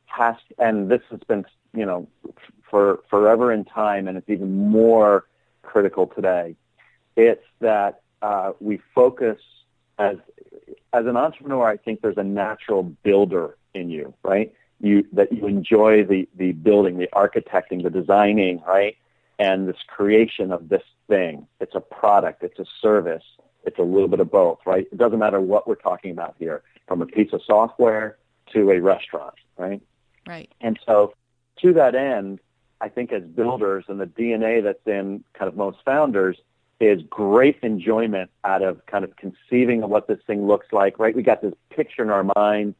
has, 0.08 0.36
and 0.58 0.90
this 0.90 1.02
has 1.10 1.20
been, 1.20 1.44
you 1.74 1.86
know, 1.86 2.08
for 2.70 3.00
forever 3.08 3.52
in 3.52 3.64
time, 3.64 4.08
and 4.08 4.18
it's 4.18 4.28
even 4.28 4.68
more 4.68 5.26
critical 5.62 6.06
today. 6.06 6.56
It's 7.16 7.44
that 7.60 8.02
uh, 8.22 8.52
we 8.60 8.80
focus 8.94 9.38
as 9.98 10.16
as 10.92 11.06
an 11.06 11.16
entrepreneur. 11.16 11.66
I 11.68 11.76
think 11.76 12.00
there's 12.00 12.16
a 12.16 12.24
natural 12.24 12.82
builder 12.82 13.56
in 13.74 13.90
you, 13.90 14.14
right? 14.22 14.52
You 14.80 15.06
that 15.12 15.32
you 15.32 15.46
enjoy 15.46 16.04
the 16.04 16.28
the 16.36 16.52
building, 16.52 16.98
the 16.98 17.08
architecting, 17.12 17.82
the 17.82 17.90
designing, 17.90 18.62
right? 18.66 18.96
And 19.38 19.68
this 19.68 19.76
creation 19.86 20.52
of 20.52 20.68
this 20.68 20.82
thing. 21.08 21.46
It's 21.60 21.74
a 21.74 21.80
product. 21.80 22.42
It's 22.42 22.58
a 22.58 22.66
service. 22.80 23.24
It's 23.64 23.78
a 23.78 23.82
little 23.82 24.08
bit 24.08 24.20
of 24.20 24.30
both, 24.30 24.60
right? 24.66 24.86
It 24.90 24.98
doesn't 24.98 25.18
matter 25.18 25.40
what 25.40 25.68
we're 25.68 25.74
talking 25.74 26.10
about 26.10 26.36
here, 26.38 26.62
from 26.86 27.02
a 27.02 27.06
piece 27.06 27.32
of 27.32 27.42
software 27.44 28.16
to 28.52 28.70
a 28.70 28.80
restaurant, 28.80 29.34
right? 29.56 29.82
Right. 30.28 30.52
And 30.60 30.78
so, 30.86 31.14
to 31.62 31.72
that 31.72 31.94
end, 31.94 32.38
I 32.80 32.88
think 32.88 33.12
as 33.12 33.24
builders 33.24 33.86
and 33.88 33.98
the 33.98 34.06
DNA 34.06 34.62
that's 34.62 34.86
in 34.86 35.24
kind 35.32 35.48
of 35.48 35.56
most 35.56 35.78
founders 35.84 36.36
is 36.80 37.02
great 37.10 37.58
enjoyment 37.62 38.30
out 38.44 38.62
of 38.62 38.84
kind 38.86 39.04
of 39.04 39.16
conceiving 39.16 39.82
of 39.82 39.90
what 39.90 40.06
this 40.06 40.20
thing 40.26 40.46
looks 40.46 40.66
like, 40.70 40.98
right? 40.98 41.16
We 41.16 41.22
got 41.22 41.42
this 41.42 41.54
picture 41.70 42.02
in 42.02 42.10
our 42.10 42.30
mind. 42.36 42.74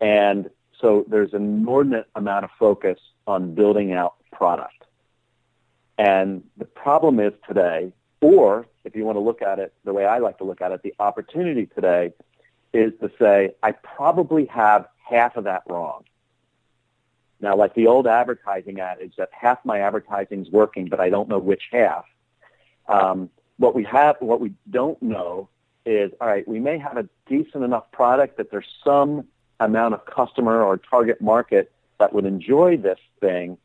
And 0.00 0.50
so 0.80 1.04
there's 1.08 1.34
an 1.34 1.42
inordinate 1.42 2.06
amount 2.16 2.46
of 2.46 2.50
focus 2.58 2.98
on 3.26 3.54
building 3.54 3.92
out 3.92 4.14
product. 4.32 4.84
And 5.98 6.42
the 6.56 6.64
problem 6.64 7.20
is 7.20 7.32
today, 7.46 7.92
or 8.20 8.66
if 8.84 8.96
you 8.96 9.04
want 9.04 9.16
to 9.16 9.20
look 9.20 9.40
at 9.40 9.60
it 9.60 9.72
the 9.84 9.92
way 9.92 10.04
I 10.04 10.18
like 10.18 10.38
to 10.38 10.44
look 10.44 10.60
at 10.60 10.72
it, 10.72 10.82
the 10.82 10.94
opportunity 10.98 11.66
today 11.66 12.12
is 12.72 12.92
to 13.00 13.10
say, 13.20 13.54
I 13.62 13.72
probably 13.72 14.46
have 14.46 14.86
half 15.08 15.36
of 15.36 15.44
that 15.44 15.62
wrong. 15.68 16.04
Now, 17.44 17.54
like 17.56 17.74
the 17.74 17.88
old 17.88 18.06
advertising 18.06 18.80
adage 18.80 19.16
that 19.16 19.28
half 19.30 19.62
my 19.66 19.80
advertising 19.80 20.40
is 20.40 20.50
working, 20.50 20.86
but 20.86 20.98
I 20.98 21.10
don't 21.10 21.28
know 21.28 21.38
which 21.38 21.64
half. 21.70 22.06
Um, 22.88 23.28
what 23.58 23.74
we 23.74 23.84
have, 23.84 24.16
what 24.20 24.40
we 24.40 24.54
don't 24.70 25.00
know 25.02 25.50
is, 25.84 26.10
all 26.22 26.26
right, 26.26 26.48
we 26.48 26.58
may 26.58 26.78
have 26.78 26.96
a 26.96 27.06
decent 27.28 27.62
enough 27.62 27.92
product 27.92 28.38
that 28.38 28.50
there's 28.50 28.66
some 28.82 29.28
amount 29.60 29.92
of 29.92 30.06
customer 30.06 30.62
or 30.62 30.78
target 30.78 31.20
market 31.20 31.70
that 31.98 32.14
would 32.14 32.24
enjoy 32.24 32.78
this 32.78 32.98
thing. 33.20 33.58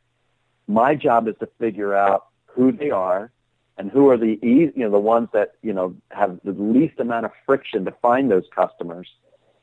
My 0.68 0.94
job 0.94 1.30
is 1.30 1.36
to 1.40 1.48
figure 1.58 1.96
out 1.96 2.28
who 2.48 2.74
they 2.74 2.92
are 2.92 3.32
and 3.78 3.90
who 3.90 4.10
are 4.10 4.18
the 4.18 4.38
easy, 4.46 4.74
you 4.76 4.84
know, 4.84 4.92
the 4.92 5.00
ones 5.00 5.30
that, 5.32 5.54
you 5.62 5.72
know, 5.72 5.96
have 6.12 6.38
the 6.44 6.52
least 6.52 7.00
amount 7.00 7.28
of 7.28 7.32
friction 7.46 7.86
to 7.86 7.92
find 8.02 8.30
those 8.30 8.46
customers 8.54 9.08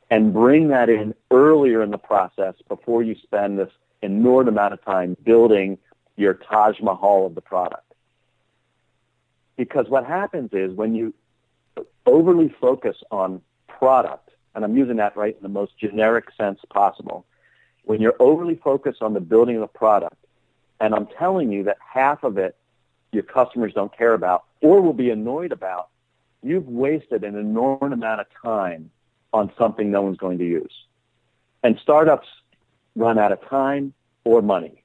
and 0.09 0.33
bring 0.33 0.69
that 0.69 0.89
in 0.89 1.13
earlier 1.29 1.83
in 1.83 1.91
the 1.91 1.99
process 1.99 2.55
before 2.67 3.03
you 3.03 3.15
spend 3.21 3.59
this 3.59 3.71
inordinate 4.01 4.53
amount 4.53 4.73
of 4.73 4.83
time 4.83 5.17
building 5.23 5.77
your 6.15 6.33
Taj 6.33 6.79
Mahal 6.81 7.25
of 7.25 7.35
the 7.35 7.41
product. 7.41 7.83
Because 9.55 9.87
what 9.89 10.05
happens 10.05 10.49
is 10.53 10.71
when 10.73 10.95
you 10.95 11.13
overly 12.05 12.49
focus 12.61 12.97
on 13.11 13.41
product, 13.67 14.29
and 14.55 14.63
I'm 14.63 14.77
using 14.77 14.97
that 14.97 15.15
right 15.15 15.35
in 15.35 15.41
the 15.41 15.49
most 15.49 15.77
generic 15.77 16.25
sense 16.37 16.59
possible, 16.69 17.25
when 17.83 18.01
you're 18.01 18.15
overly 18.19 18.55
focused 18.55 19.01
on 19.01 19.13
the 19.13 19.19
building 19.19 19.55
of 19.55 19.61
the 19.61 19.67
product, 19.67 20.15
and 20.79 20.93
I'm 20.93 21.07
telling 21.07 21.51
you 21.51 21.63
that 21.63 21.77
half 21.79 22.23
of 22.23 22.37
it 22.37 22.55
your 23.11 23.23
customers 23.23 23.73
don't 23.73 23.95
care 23.95 24.13
about 24.13 24.45
or 24.61 24.81
will 24.81 24.93
be 24.93 25.09
annoyed 25.09 25.51
about, 25.51 25.89
you've 26.43 26.67
wasted 26.67 27.23
an 27.23 27.35
enormous 27.35 27.93
amount 27.93 28.21
of 28.21 28.27
time 28.43 28.91
on 29.33 29.51
something 29.57 29.89
no 29.89 30.01
one's 30.01 30.17
going 30.17 30.37
to 30.37 30.45
use. 30.45 30.73
And 31.63 31.79
startups 31.79 32.27
run 32.97 33.17
out 33.17 33.31
of 33.31 33.47
time 33.47 33.93
or 34.25 34.41
money. 34.41 34.83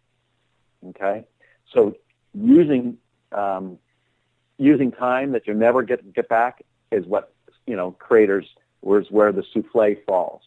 Okay? 0.90 1.24
So 1.72 1.96
using 2.34 2.98
um, 3.32 3.78
using 4.58 4.92
time 4.92 5.32
that 5.32 5.46
you 5.46 5.54
never 5.54 5.82
get 5.82 6.12
get 6.14 6.28
back 6.28 6.62
is 6.90 7.04
what 7.06 7.32
you 7.66 7.74
know 7.74 7.92
creators 7.92 8.46
was 8.82 9.10
where 9.10 9.32
the 9.32 9.42
souffle 9.52 9.96
falls. 10.06 10.42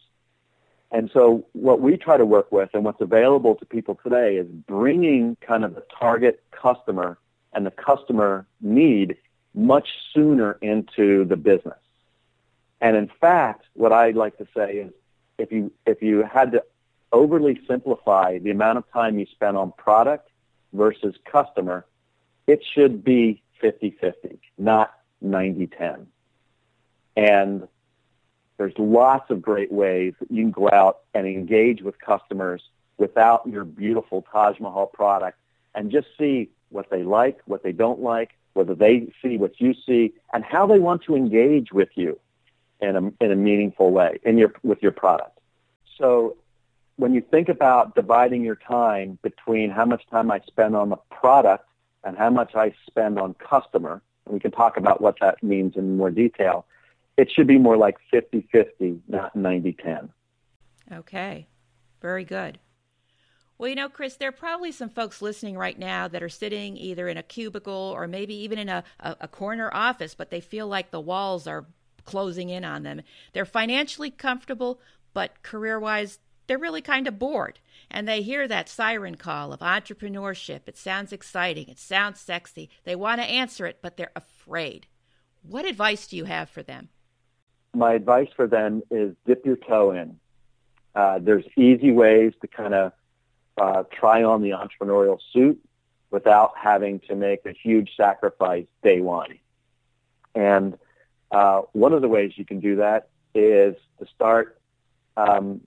And 0.92 1.10
so 1.12 1.46
what 1.54 1.82
we 1.82 1.98
try 1.98 2.16
to 2.16 2.26
work 2.26 2.52
with 2.52 2.70
and 2.74 2.86
what's 2.86 3.02
available 3.02 3.56
to 3.56 3.66
people 3.66 4.00
today 4.02 4.38
is 4.38 4.48
bringing 4.48 5.36
kind 5.42 5.66
of 5.66 5.74
the 5.76 5.84
target 6.00 6.42
customer 6.52 7.18
and 7.54 7.66
the 7.66 7.72
customer 7.72 8.46
need 8.62 9.18
much 9.54 9.90
sooner 10.14 10.58
into 10.62 11.26
the 11.26 11.36
business. 11.36 11.80
And 12.82 12.96
in 12.96 13.10
fact, 13.20 13.66
what 13.74 13.92
I'd 13.92 14.16
like 14.16 14.38
to 14.38 14.48
say 14.56 14.74
is 14.76 14.94
if 15.38 15.52
you, 15.52 15.72
if 15.86 16.02
you 16.02 16.24
had 16.24 16.52
to 16.52 16.64
overly 17.12 17.60
simplify 17.68 18.40
the 18.40 18.52
amount 18.52 18.78
of 18.78 18.92
time 18.92 19.20
you 19.20 19.26
spend 19.32 19.58
on 19.58 19.72
product 19.78 20.30
versus 20.74 21.16
customer, 21.26 21.86
it 22.48 22.64
should 22.74 23.04
be 23.04 23.42
50-50, 23.62 24.38
not 24.58 24.94
90-10. 25.24 26.06
And 27.16 27.68
there's 28.58 28.78
lots 28.78 29.30
of 29.32 29.42
great 29.42 29.72
ways 29.72 30.14
that 30.20 30.32
you 30.32 30.44
can 30.44 30.52
go 30.52 30.70
out 30.72 31.00
and 31.14 31.26
engage 31.28 31.82
with 31.82 32.00
customers 32.00 32.62
without 32.98 33.46
your 33.48 33.66
beautiful 33.66 34.26
Taj 34.32 34.60
Mahal 34.60 34.88
product 34.88 35.38
and 35.74 35.92
just 35.92 36.08
see 36.18 36.50
what 36.70 36.90
they 36.90 37.04
like, 37.04 37.40
what 37.46 37.64
they 37.64 37.72
don't 37.72 38.00
like, 38.02 38.32
whether 38.54 38.76
they 38.76 39.12
see 39.22 39.38
what 39.38 39.60
you 39.60 39.74
see, 39.86 40.14
and 40.34 40.44
how 40.44 40.66
they 40.66 40.80
want 40.80 41.04
to 41.04 41.16
engage 41.16 41.74
with 41.74 41.90
you 41.96 42.18
in 42.80 42.96
a, 42.96 43.24
in 43.24 43.32
a 43.32 43.36
meaningful 43.36 43.92
way 43.92 44.20
in 44.24 44.38
your, 44.38 44.54
with 44.64 44.82
your 44.82 44.92
product. 44.92 45.38
So 45.98 46.38
when 46.98 47.14
you 47.14 47.22
think 47.22 47.50
about 47.50 47.96
dividing 47.96 48.44
your 48.44 48.56
time 48.56 49.20
between 49.22 49.70
how 49.70 49.86
much 49.86 50.04
time 50.10 50.32
I 50.32 50.40
spend 50.48 50.76
on 50.76 50.90
the 50.90 50.98
product 51.12 51.68
and 52.04 52.18
how 52.18 52.30
much 52.30 52.56
I 52.56 52.74
spend 52.88 53.20
on 53.20 53.34
customer, 53.36 54.02
and 54.26 54.34
we 54.34 54.40
can 54.40 54.52
talk 54.52 54.78
about 54.78 55.02
what 55.02 55.18
that 55.22 55.44
means 55.44 55.76
in 55.76 55.98
more 55.98 56.12
detail, 56.12 56.66
it 57.18 57.32
should 57.32 57.48
be 57.48 57.58
more 57.58 57.78
like 57.78 57.98
50-50, 58.14 59.00
not 59.08 59.36
90-10. 59.36 60.10
Okay, 60.92 61.48
very 62.02 62.24
good. 62.24 62.60
Well, 63.58 63.70
you 63.70 63.76
know, 63.76 63.88
Chris, 63.88 64.18
there 64.18 64.30
are 64.30 64.34
probably 64.34 64.72
some 64.72 64.90
folks 64.90 65.22
listening 65.22 65.58
right 65.58 65.80
now 65.80 66.10
that 66.10 66.22
are 66.22 66.30
sitting 66.30 66.76
either 66.76 67.08
in 67.08 67.18
a 67.18 67.24
cubicle 67.24 67.94
or 67.96 68.06
maybe 68.06 68.36
even 68.36 68.60
in 68.60 68.68
a, 68.68 68.84
a, 69.00 69.16
a 69.22 69.28
corner 69.30 69.70
office, 69.74 70.14
but 70.14 70.30
they 70.30 70.42
feel 70.42 70.68
like 70.68 70.92
the 70.92 71.00
walls 71.00 71.48
are 71.48 71.66
closing 72.04 72.50
in 72.50 72.66
on 72.66 72.84
them. 72.84 73.02
They're 73.34 73.46
financially 73.46 74.12
comfortable, 74.12 74.82
but 75.14 75.42
career 75.42 75.80
wise, 75.80 76.20
they're 76.48 76.58
really 76.58 76.82
kind 76.82 77.08
of 77.08 77.20
bored. 77.20 77.60
And 77.90 78.08
they 78.08 78.22
hear 78.22 78.48
that 78.48 78.70
siren 78.70 79.16
call 79.16 79.54
of 79.54 79.60
entrepreneurship. 79.60 80.62
It 80.68 80.78
sounds 80.78 81.14
exciting, 81.14 81.68
it 81.70 81.80
sounds 81.80 82.20
sexy. 82.20 82.70
They 82.84 82.96
want 82.96 83.22
to 83.22 83.28
answer 83.28 83.66
it, 83.66 83.80
but 83.82 83.98
they're 83.98 84.12
afraid. 84.16 84.88
What 85.44 85.66
advice 85.66 86.08
do 86.08 86.18
you 86.18 86.26
have 86.26 86.50
for 86.50 86.64
them? 86.64 86.90
My 87.74 87.94
advice 87.94 88.30
for 88.36 88.48
them 88.48 88.82
is 88.90 89.16
dip 89.26 89.46
your 89.46 89.58
toe 89.58 89.92
in. 89.92 90.20
Uh, 90.96 91.20
there's 91.20 91.46
easy 91.58 91.92
ways 91.92 92.34
to 92.42 92.48
kind 92.48 92.74
of 92.74 92.94
uh, 93.58 93.84
try 93.92 94.24
on 94.24 94.42
the 94.42 94.52
entrepreneurial 94.52 95.20
suit 95.34 95.62
without 96.10 96.54
having 96.58 97.00
to 97.02 97.16
make 97.16 97.46
a 97.46 97.52
huge 97.52 97.92
sacrifice 97.98 98.66
day 98.82 99.02
one. 99.02 99.38
And 100.34 100.78
uh, 101.32 101.62
one 101.74 101.94
of 101.94 102.02
the 102.02 102.08
ways 102.08 102.34
you 102.36 102.46
can 102.46 102.60
do 102.60 102.78
that 102.78 103.10
is 103.34 103.76
to 104.00 104.06
start 104.16 104.60
um, 105.18 105.62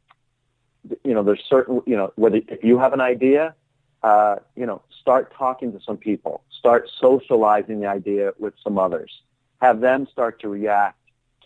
you 1.04 1.14
know, 1.14 1.22
there's 1.22 1.42
certain, 1.48 1.82
you 1.86 1.96
know, 1.96 2.12
whether 2.16 2.40
if 2.48 2.62
you 2.62 2.78
have 2.78 2.92
an 2.92 3.00
idea, 3.00 3.54
uh, 4.02 4.36
you 4.56 4.66
know, 4.66 4.82
start 5.00 5.32
talking 5.32 5.72
to 5.72 5.80
some 5.80 5.96
people, 5.96 6.42
start 6.50 6.88
socializing 7.00 7.80
the 7.80 7.86
idea 7.86 8.32
with 8.38 8.54
some 8.62 8.78
others, 8.78 9.22
have 9.60 9.80
them 9.80 10.06
start 10.10 10.40
to 10.40 10.48
react 10.48 10.98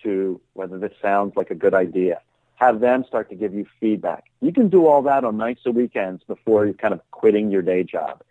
to 0.02 0.40
whether 0.54 0.78
this 0.78 0.92
sounds 1.00 1.36
like 1.36 1.50
a 1.50 1.54
good 1.54 1.74
idea, 1.74 2.20
have 2.56 2.80
them 2.80 3.04
start 3.06 3.28
to 3.30 3.34
give 3.34 3.54
you 3.54 3.66
feedback. 3.80 4.24
You 4.40 4.52
can 4.52 4.68
do 4.68 4.86
all 4.86 5.02
that 5.02 5.24
on 5.24 5.36
nights 5.36 5.62
or 5.66 5.72
weekends 5.72 6.22
before 6.24 6.64
you're 6.64 6.74
kind 6.74 6.94
of 6.94 7.00
quitting 7.10 7.50
your 7.50 7.62
day 7.62 7.84
job. 7.84 8.22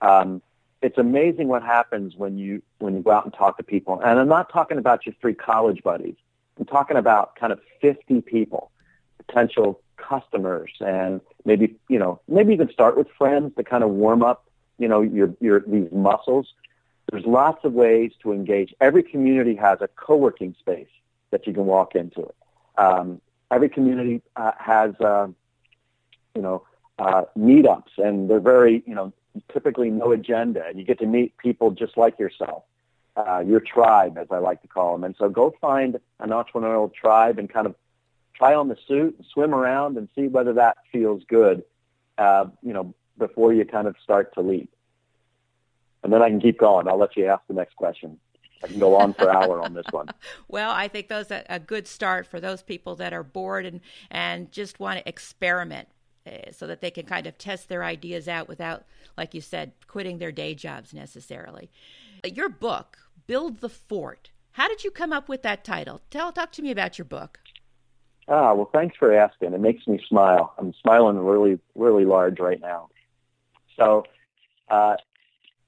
Um, 0.00 0.42
it's 0.82 0.98
amazing 0.98 1.48
what 1.48 1.62
happens 1.62 2.14
when 2.16 2.38
you 2.38 2.62
when 2.78 2.94
you 2.94 3.02
go 3.02 3.10
out 3.10 3.24
and 3.24 3.32
talk 3.32 3.56
to 3.56 3.62
people. 3.62 4.00
And 4.00 4.20
I'm 4.20 4.28
not 4.28 4.52
talking 4.52 4.78
about 4.78 5.06
your 5.06 5.14
three 5.20 5.34
college 5.34 5.82
buddies. 5.82 6.16
I'm 6.58 6.66
talking 6.66 6.96
about 6.96 7.36
kind 7.36 7.52
of 7.52 7.60
50 7.80 8.20
people, 8.22 8.70
potential 9.26 9.80
customers 9.96 10.70
and 10.80 11.20
maybe, 11.44 11.76
you 11.88 11.98
know, 11.98 12.20
maybe 12.28 12.52
even 12.52 12.70
start 12.70 12.96
with 12.96 13.08
friends 13.16 13.54
to 13.56 13.64
kind 13.64 13.84
of 13.84 13.90
warm 13.90 14.22
up, 14.22 14.46
you 14.78 14.88
know, 14.88 15.00
your, 15.00 15.34
your, 15.40 15.60
these 15.66 15.90
muscles. 15.92 16.52
There's 17.10 17.24
lots 17.24 17.64
of 17.64 17.72
ways 17.72 18.12
to 18.22 18.32
engage. 18.32 18.74
Every 18.80 19.02
community 19.02 19.54
has 19.56 19.80
a 19.80 19.88
co-working 19.88 20.54
space 20.58 20.88
that 21.30 21.46
you 21.46 21.52
can 21.52 21.66
walk 21.66 21.94
into. 21.94 22.28
Um, 22.76 23.20
every 23.50 23.68
community 23.68 24.22
uh, 24.34 24.52
has, 24.58 24.94
uh, 25.00 25.28
you 26.34 26.42
know, 26.42 26.64
uh, 26.98 27.24
meetups 27.38 27.98
and 27.98 28.28
they're 28.28 28.40
very, 28.40 28.82
you 28.86 28.94
know, 28.94 29.12
typically 29.52 29.90
no 29.90 30.12
agenda 30.12 30.66
and 30.66 30.78
you 30.78 30.84
get 30.84 30.98
to 30.98 31.06
meet 31.06 31.36
people 31.36 31.70
just 31.70 31.96
like 31.96 32.18
yourself. 32.18 32.64
Uh, 33.16 33.42
your 33.46 33.60
tribe, 33.60 34.18
as 34.18 34.26
I 34.30 34.36
like 34.36 34.60
to 34.60 34.68
call 34.68 34.92
them. 34.92 35.02
And 35.02 35.14
so 35.18 35.30
go 35.30 35.54
find 35.58 35.98
an 36.20 36.28
entrepreneurial 36.28 36.92
tribe 36.92 37.38
and 37.38 37.48
kind 37.48 37.66
of 37.66 37.74
try 38.36 38.54
on 38.54 38.68
the 38.68 38.76
suit, 38.86 39.18
swim 39.32 39.54
around, 39.54 39.96
and 39.96 40.08
see 40.14 40.28
whether 40.28 40.52
that 40.54 40.76
feels 40.92 41.22
good. 41.28 41.62
Uh, 42.18 42.46
you 42.62 42.72
know, 42.72 42.94
before 43.18 43.52
you 43.52 43.64
kind 43.64 43.86
of 43.86 43.96
start 44.02 44.32
to 44.34 44.40
leap. 44.40 44.70
And 46.02 46.12
then 46.12 46.22
I 46.22 46.28
can 46.28 46.40
keep 46.40 46.58
going. 46.58 46.88
I'll 46.88 46.98
let 46.98 47.16
you 47.16 47.26
ask 47.26 47.42
the 47.48 47.54
next 47.54 47.76
question. 47.76 48.18
I 48.62 48.68
can 48.68 48.78
go 48.78 48.96
on 48.96 49.12
for 49.12 49.28
an 49.28 49.36
hour 49.36 49.60
on 49.60 49.74
this 49.74 49.86
one. 49.90 50.08
well, 50.48 50.70
I 50.70 50.88
think 50.88 51.08
those 51.08 51.30
are 51.30 51.42
a 51.48 51.58
good 51.58 51.86
start 51.86 52.26
for 52.26 52.40
those 52.40 52.62
people 52.62 52.96
that 52.96 53.12
are 53.12 53.22
bored 53.22 53.66
and, 53.66 53.80
and 54.10 54.50
just 54.50 54.80
want 54.80 54.98
to 54.98 55.08
experiment 55.08 55.88
uh, 56.26 56.52
so 56.52 56.66
that 56.66 56.80
they 56.80 56.90
can 56.90 57.06
kind 57.06 57.26
of 57.26 57.36
test 57.38 57.68
their 57.68 57.84
ideas 57.84 58.28
out 58.28 58.48
without, 58.48 58.84
like 59.16 59.34
you 59.34 59.40
said, 59.40 59.72
quitting 59.86 60.18
their 60.18 60.32
day 60.32 60.54
jobs 60.54 60.94
necessarily. 60.94 61.70
Your 62.24 62.48
book, 62.48 62.98
Build 63.26 63.60
the 63.60 63.68
Fort, 63.68 64.30
how 64.52 64.68
did 64.68 64.84
you 64.84 64.90
come 64.90 65.12
up 65.12 65.28
with 65.28 65.42
that 65.42 65.64
title? 65.64 66.00
Tell, 66.10 66.32
talk 66.32 66.50
to 66.52 66.62
me 66.62 66.70
about 66.70 66.96
your 66.96 67.04
book. 67.04 67.40
Ah, 68.28 68.54
well, 68.54 68.68
thanks 68.72 68.96
for 68.96 69.12
asking. 69.12 69.52
It 69.52 69.60
makes 69.60 69.86
me 69.86 70.02
smile. 70.08 70.52
I'm 70.58 70.74
smiling 70.82 71.18
really, 71.18 71.60
really 71.74 72.04
large 72.04 72.40
right 72.40 72.60
now. 72.60 72.88
So, 73.76 74.04
uh, 74.68 74.96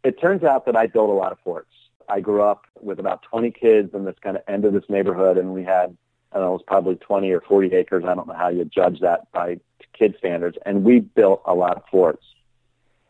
it 0.03 0.21
turns 0.21 0.43
out 0.43 0.67
that 0.67 0.77
I 0.77 0.87
built 0.87 1.11
a 1.11 1.13
lot 1.13 1.33
of 1.33 1.39
forts. 1.41 1.73
I 2.09 2.21
grew 2.21 2.43
up 2.43 2.65
with 2.81 2.99
about 2.99 3.23
20 3.23 3.51
kids 3.51 3.95
in 3.95 4.05
this 4.05 4.17
kind 4.21 4.37
of 4.37 4.43
end 4.49 4.65
of 4.65 4.73
this 4.73 4.85
neighborhood, 4.89 5.37
and 5.37 5.53
we 5.53 5.63
had, 5.63 5.97
I 6.33 6.39
don't 6.39 6.45
know, 6.45 6.51
it 6.51 6.53
was 6.53 6.63
probably 6.67 6.97
20 6.97 7.31
or 7.31 7.41
40 7.43 7.75
acres. 7.75 8.05
I 8.05 8.15
don't 8.15 8.27
know 8.27 8.35
how 8.35 8.49
you 8.49 8.65
judge 8.65 9.01
that 9.01 9.31
by 9.33 9.61
kid 9.93 10.17
standards. 10.19 10.57
And 10.65 10.85
we 10.85 11.01
built 11.01 11.43
a 11.45 11.55
lot 11.55 11.77
of 11.77 11.85
forts. 11.91 12.25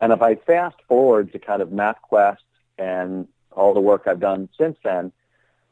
And 0.01 0.11
if 0.11 0.21
I 0.21 0.35
fast 0.35 0.77
forward 0.87 1.31
to 1.33 1.39
kind 1.39 1.61
of 1.61 1.69
MapQuest 1.69 2.37
and 2.77 3.27
all 3.51 3.73
the 3.73 3.79
work 3.79 4.03
I've 4.05 4.19
done 4.19 4.49
since 4.57 4.77
then, 4.83 5.11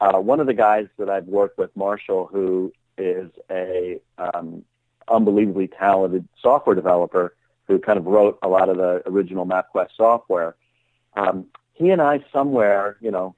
uh, 0.00 0.18
one 0.18 0.40
of 0.40 0.46
the 0.46 0.54
guys 0.54 0.86
that 0.98 1.10
I've 1.10 1.26
worked 1.26 1.58
with, 1.58 1.74
Marshall, 1.76 2.28
who 2.30 2.72
is 2.98 3.30
a 3.50 4.00
um, 4.18 4.64
unbelievably 5.08 5.68
talented 5.68 6.28
software 6.40 6.74
developer 6.74 7.34
who 7.66 7.78
kind 7.78 7.98
of 7.98 8.06
wrote 8.06 8.38
a 8.42 8.48
lot 8.48 8.68
of 8.68 8.76
the 8.76 9.02
original 9.06 9.46
MapQuest 9.46 9.90
software. 9.96 10.56
Um, 11.14 11.46
he 11.74 11.90
and 11.90 12.00
I 12.02 12.24
somewhere, 12.32 12.96
you 13.00 13.10
know, 13.10 13.34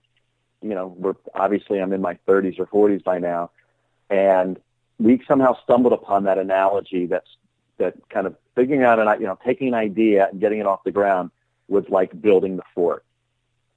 you 0.63 0.71
know, 0.75 0.95
we're 0.97 1.15
obviously 1.35 1.81
I'm 1.81 1.93
in 1.93 2.01
my 2.01 2.19
30s 2.27 2.59
or 2.59 2.67
40s 2.67 3.03
by 3.03 3.19
now, 3.19 3.51
and 4.09 4.59
we 4.99 5.23
somehow 5.27 5.57
stumbled 5.63 5.93
upon 5.93 6.25
that 6.25 6.39
analogy 6.39 7.07
that's 7.07 7.37
that 7.79 7.95
kind 8.11 8.27
of 8.27 8.37
figuring 8.55 8.83
out 8.83 8.99
an 8.99 9.21
you 9.21 9.27
know 9.27 9.39
taking 9.45 9.69
an 9.69 9.75
idea 9.75 10.29
and 10.31 10.41
getting 10.41 10.59
it 10.59 10.67
off 10.67 10.85
the 10.85 10.93
ground 10.93 11.31
was 11.69 11.85
like 11.89 12.21
building 12.21 12.57
the 12.57 12.63
fort. 12.75 13.05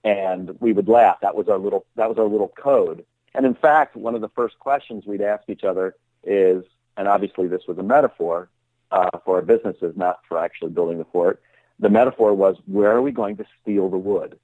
and 0.04 0.58
we 0.60 0.74
would 0.74 0.88
laugh. 0.90 1.18
That 1.22 1.36
was 1.36 1.48
our 1.48 1.58
little 1.58 1.86
that 1.96 2.10
was 2.10 2.18
our 2.18 2.26
little 2.28 2.50
code. 2.50 3.06
And 3.36 3.46
in 3.46 3.56
fact, 3.56 3.96
one 3.96 4.16
of 4.16 4.22
the 4.22 4.30
first 4.30 4.60
questions 4.60 5.06
we'd 5.06 5.22
ask 5.22 5.44
each 5.50 5.64
other 5.64 5.96
is, 6.24 6.64
and 6.98 7.08
obviously 7.08 7.48
this 7.48 7.64
was 7.68 7.78
a 7.78 7.84
metaphor 7.84 8.50
uh, 8.92 9.18
for 9.26 9.38
our 9.38 9.42
businesses, 9.42 9.96
not 9.98 10.20
for 10.28 10.38
actually 10.38 10.72
building 10.72 11.00
the 11.00 11.06
fort. 11.06 11.42
The 11.80 11.90
metaphor 11.90 12.34
was, 12.34 12.58
where 12.68 12.92
are 12.92 13.02
we 13.02 13.12
going 13.12 13.38
to 13.38 13.46
steal 13.62 13.90
the 13.90 13.98
wood? 13.98 14.38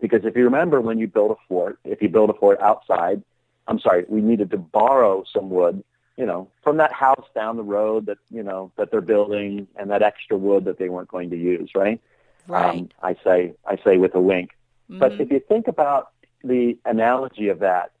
Because 0.00 0.24
if 0.24 0.36
you 0.36 0.44
remember 0.44 0.80
when 0.80 0.98
you 0.98 1.06
build 1.06 1.30
a 1.30 1.36
fort, 1.48 1.78
if 1.84 2.00
you 2.02 2.08
build 2.08 2.30
a 2.30 2.34
fort 2.34 2.60
outside, 2.60 3.22
I'm 3.66 3.78
sorry, 3.78 4.04
we 4.08 4.20
needed 4.20 4.50
to 4.50 4.58
borrow 4.58 5.24
some 5.32 5.50
wood, 5.50 5.84
you 6.16 6.26
know, 6.26 6.48
from 6.62 6.78
that 6.78 6.92
house 6.92 7.26
down 7.34 7.56
the 7.56 7.62
road 7.62 8.06
that, 8.06 8.18
you 8.30 8.42
know, 8.42 8.72
that 8.76 8.90
they're 8.90 9.00
building 9.00 9.68
and 9.76 9.90
that 9.90 10.02
extra 10.02 10.36
wood 10.36 10.64
that 10.64 10.78
they 10.78 10.88
weren't 10.88 11.08
going 11.08 11.30
to 11.30 11.36
use, 11.36 11.70
right? 11.74 12.00
Right. 12.46 12.80
Um, 12.80 12.88
I 13.02 13.16
say, 13.24 13.54
I 13.66 13.76
say 13.84 13.96
with 13.98 14.14
a 14.14 14.20
wink. 14.20 14.50
Mm-hmm. 14.90 14.98
But 14.98 15.20
if 15.20 15.30
you 15.30 15.40
think 15.40 15.68
about 15.68 16.10
the 16.44 16.78
analogy 16.84 17.48
of 17.48 17.60
that, 17.60 17.92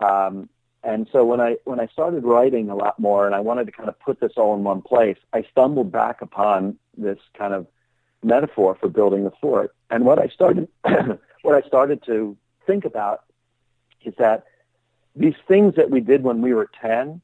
um, 0.00 0.48
and 0.82 1.06
so 1.12 1.24
when 1.24 1.40
I 1.40 1.56
when 1.64 1.78
I 1.78 1.86
started 1.88 2.24
writing 2.24 2.70
a 2.70 2.74
lot 2.74 2.98
more, 2.98 3.26
and 3.26 3.34
I 3.34 3.40
wanted 3.40 3.66
to 3.66 3.72
kind 3.72 3.88
of 3.88 3.98
put 4.00 4.20
this 4.20 4.32
all 4.36 4.54
in 4.54 4.64
one 4.64 4.80
place, 4.80 5.18
I 5.32 5.42
stumbled 5.50 5.92
back 5.92 6.22
upon 6.22 6.78
this 6.96 7.18
kind 7.34 7.52
of 7.52 7.66
metaphor 8.22 8.76
for 8.80 8.88
building 8.88 9.24
the 9.24 9.32
fort. 9.40 9.74
And 9.90 10.04
what 10.04 10.18
I 10.18 10.28
started 10.28 10.68
what 11.42 11.54
I 11.54 11.66
started 11.66 12.02
to 12.06 12.36
think 12.66 12.84
about 12.84 13.24
is 14.02 14.14
that 14.18 14.44
these 15.14 15.34
things 15.46 15.74
that 15.74 15.90
we 15.90 16.00
did 16.00 16.22
when 16.22 16.40
we 16.40 16.54
were 16.54 16.70
ten 16.80 17.20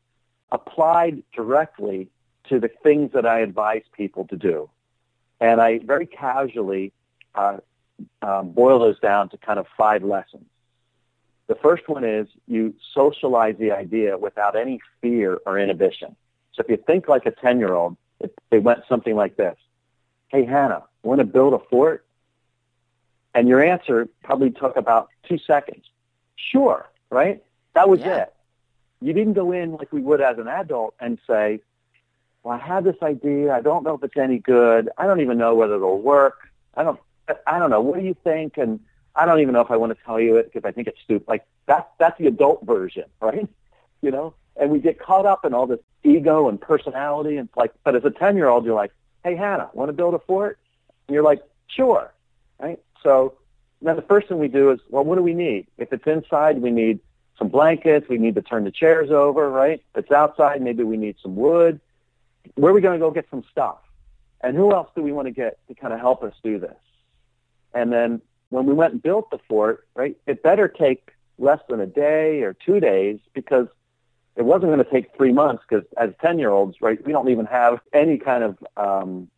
applied 0.53 1.23
directly 1.35 2.09
to 2.49 2.61
the 2.61 2.71
things 2.83 3.13
that 3.13 3.27
I 3.27 3.41
advise 3.41 3.83
people 3.93 4.27
to 4.29 4.37
do. 4.37 4.71
And 5.41 5.61
I 5.61 5.79
very 5.79 6.07
casually 6.07 6.93
uh, 7.35 7.59
um, 8.23 8.51
boil 8.51 8.79
those 8.79 8.99
down 9.01 9.31
to 9.31 9.39
kind 9.39 9.59
of 9.59 9.67
five 9.77 10.03
lessons. 10.03 10.45
The 11.49 11.55
first 11.55 11.89
one 11.89 12.05
is 12.05 12.27
you 12.47 12.75
socialize 12.93 13.57
the 13.59 13.73
idea 13.73 14.19
without 14.19 14.57
any 14.57 14.81
fear 15.01 15.39
or 15.47 15.59
inhibition. 15.59 16.17
So 16.53 16.63
if 16.63 16.69
you 16.69 16.77
think 16.77 17.09
like 17.09 17.27
a 17.27 17.31
10 17.31 17.59
year 17.59 17.75
old, 17.75 17.97
it, 18.21 18.35
it 18.51 18.63
went 18.63 18.81
something 18.89 19.15
like 19.15 19.37
this. 19.37 19.57
Hey, 20.29 20.45
Hannah, 20.45 20.85
want 21.03 21.21
to 21.21 21.25
build 21.25 21.55
a 21.55 21.59
fort? 21.71 22.05
And 23.35 23.49
your 23.49 23.63
answer 23.63 24.09
probably 24.25 24.51
took 24.51 24.77
about 24.77 25.09
two 25.29 25.39
seconds. 25.39 25.85
Sure, 26.37 26.89
right? 27.11 27.43
That 27.75 27.89
was 27.89 28.01
yeah. 28.01 28.23
it. 28.23 28.35
You 29.01 29.13
didn't 29.13 29.35
go 29.35 29.53
in 29.53 29.73
like 29.73 29.93
we 29.93 30.01
would 30.01 30.23
as 30.23 30.39
an 30.39 30.49
adult 30.49 30.95
and 30.99 31.19
say, 31.27 31.61
well, 32.43 32.55
I 32.55 32.67
have 32.67 32.85
this 32.85 32.97
idea. 33.03 33.53
I 33.53 33.61
don't 33.61 33.85
know 33.85 33.95
if 33.95 34.03
it's 34.03 34.17
any 34.17 34.39
good. 34.39 34.89
I 34.97 35.07
don't 35.07 35.21
even 35.21 35.37
know 35.37 35.55
whether 35.55 35.75
it'll 35.75 36.01
work. 36.01 36.49
I 36.75 36.83
don't, 36.83 36.99
I 37.47 37.59
don't 37.59 37.71
know. 37.71 37.83
What 37.83 38.01
do 38.01 38.07
you 38.07 38.17
think? 38.25 38.57
And 38.57 38.81
I 39.17 39.25
don't 39.27 39.41
even 39.41 39.55
know 39.55 39.61
if 39.61 39.71
I 39.71 39.77
want 39.77 39.97
to 39.97 40.05
tell 40.05 40.21
you 40.21 40.37
it 40.37 40.53
because 40.53 40.67
I 40.67 40.73
think 40.73 40.89
it's 40.89 41.01
stupid. 41.01 41.27
Like 41.29 41.45
that's 41.67 41.89
that's 41.99 42.19
the 42.19 42.27
adult 42.27 42.65
version, 42.65 43.05
right? 43.21 43.49
You 44.03 44.11
know, 44.11 44.35
and 44.57 44.71
we 44.71 44.79
get 44.79 44.99
caught 44.99 45.27
up 45.27 45.45
in 45.45 45.55
all 45.55 45.67
this 45.67 45.81
ego 46.05 46.49
and 46.49 46.61
personality, 46.61 47.37
and 47.37 47.49
like, 47.57 47.73
but 47.85 47.97
as 47.97 48.05
a 48.05 48.11
ten 48.11 48.37
year 48.37 48.49
old, 48.49 48.65
you're 48.65 48.75
like, 48.75 48.93
hey 49.25 49.37
Hannah, 49.37 49.71
want 49.73 49.89
to 49.89 49.93
build 49.93 50.15
a 50.15 50.19
fort? 50.19 50.59
And 51.09 51.15
you're 51.15 51.25
like, 51.25 51.43
sure, 51.67 52.13
right? 52.61 52.81
So 53.03 53.35
then 53.83 53.97
the 53.97 54.03
first 54.03 54.29
thing 54.29 54.39
we 54.39 54.49
do 54.49 54.71
is, 54.71 54.81
well, 54.89 55.05
what 55.05 55.17
do 55.17 55.23
we 55.23 55.35
need? 55.35 55.67
If 55.79 55.93
it's 55.93 56.07
inside, 56.07 56.61
we 56.61 56.71
need 56.71 57.01
some 57.39 57.49
blankets. 57.49 58.09
We 58.09 58.19
need 58.19 58.35
to 58.37 58.43
turn 58.43 58.65
the 58.65 58.71
chairs 58.71 59.11
over, 59.11 59.49
right? 59.51 59.83
If 59.95 60.05
it's 60.05 60.13
outside, 60.13 60.63
maybe 60.63 60.83
we 60.83 60.97
need 60.97 61.17
some 61.23 61.37
wood. 61.37 61.81
Where 62.55 62.71
are 62.71 62.75
we 62.75 62.81
going 62.81 62.99
to 62.99 63.05
go 63.05 63.11
get 63.11 63.29
some 63.31 63.45
stuff? 63.51 63.79
And 64.41 64.57
who 64.57 64.73
else 64.73 64.89
do 64.95 65.03
we 65.03 65.13
want 65.13 65.27
to 65.27 65.33
get 65.33 65.59
to 65.69 65.75
kind 65.75 65.93
of 65.93 66.01
help 66.01 66.23
us 66.23 66.35
do 66.43 66.59
this? 66.59 66.77
And 67.75 67.93
then 67.93 68.23
when 68.57 68.65
we 68.65 68.73
went 68.73 68.95
and 68.95 69.03
built 69.03 69.31
the 69.31 69.39
fort, 69.47 69.87
right, 69.95 70.17
it 70.27 70.43
better 70.43 70.67
take 70.67 71.11
less 71.37 71.61
than 71.69 71.79
a 71.79 71.87
day 71.87 72.41
or 72.41 72.55
two 72.55 72.81
days 72.81 73.19
because 73.35 73.69
it 74.35 74.47
wasn't 74.47 74.73
going 74.73 74.83
to 74.83 74.91
take 74.91 75.15
three 75.15 75.31
months 75.31 75.63
because 75.69 75.85
as 75.99 76.15
10 76.23 76.39
year 76.39 76.49
olds, 76.49 76.81
right, 76.81 77.05
we 77.05 77.13
don't 77.13 77.29
even 77.29 77.45
have 77.45 77.81
any 77.93 78.17
kind 78.17 78.43
of, 78.43 78.57
um, 78.79 79.29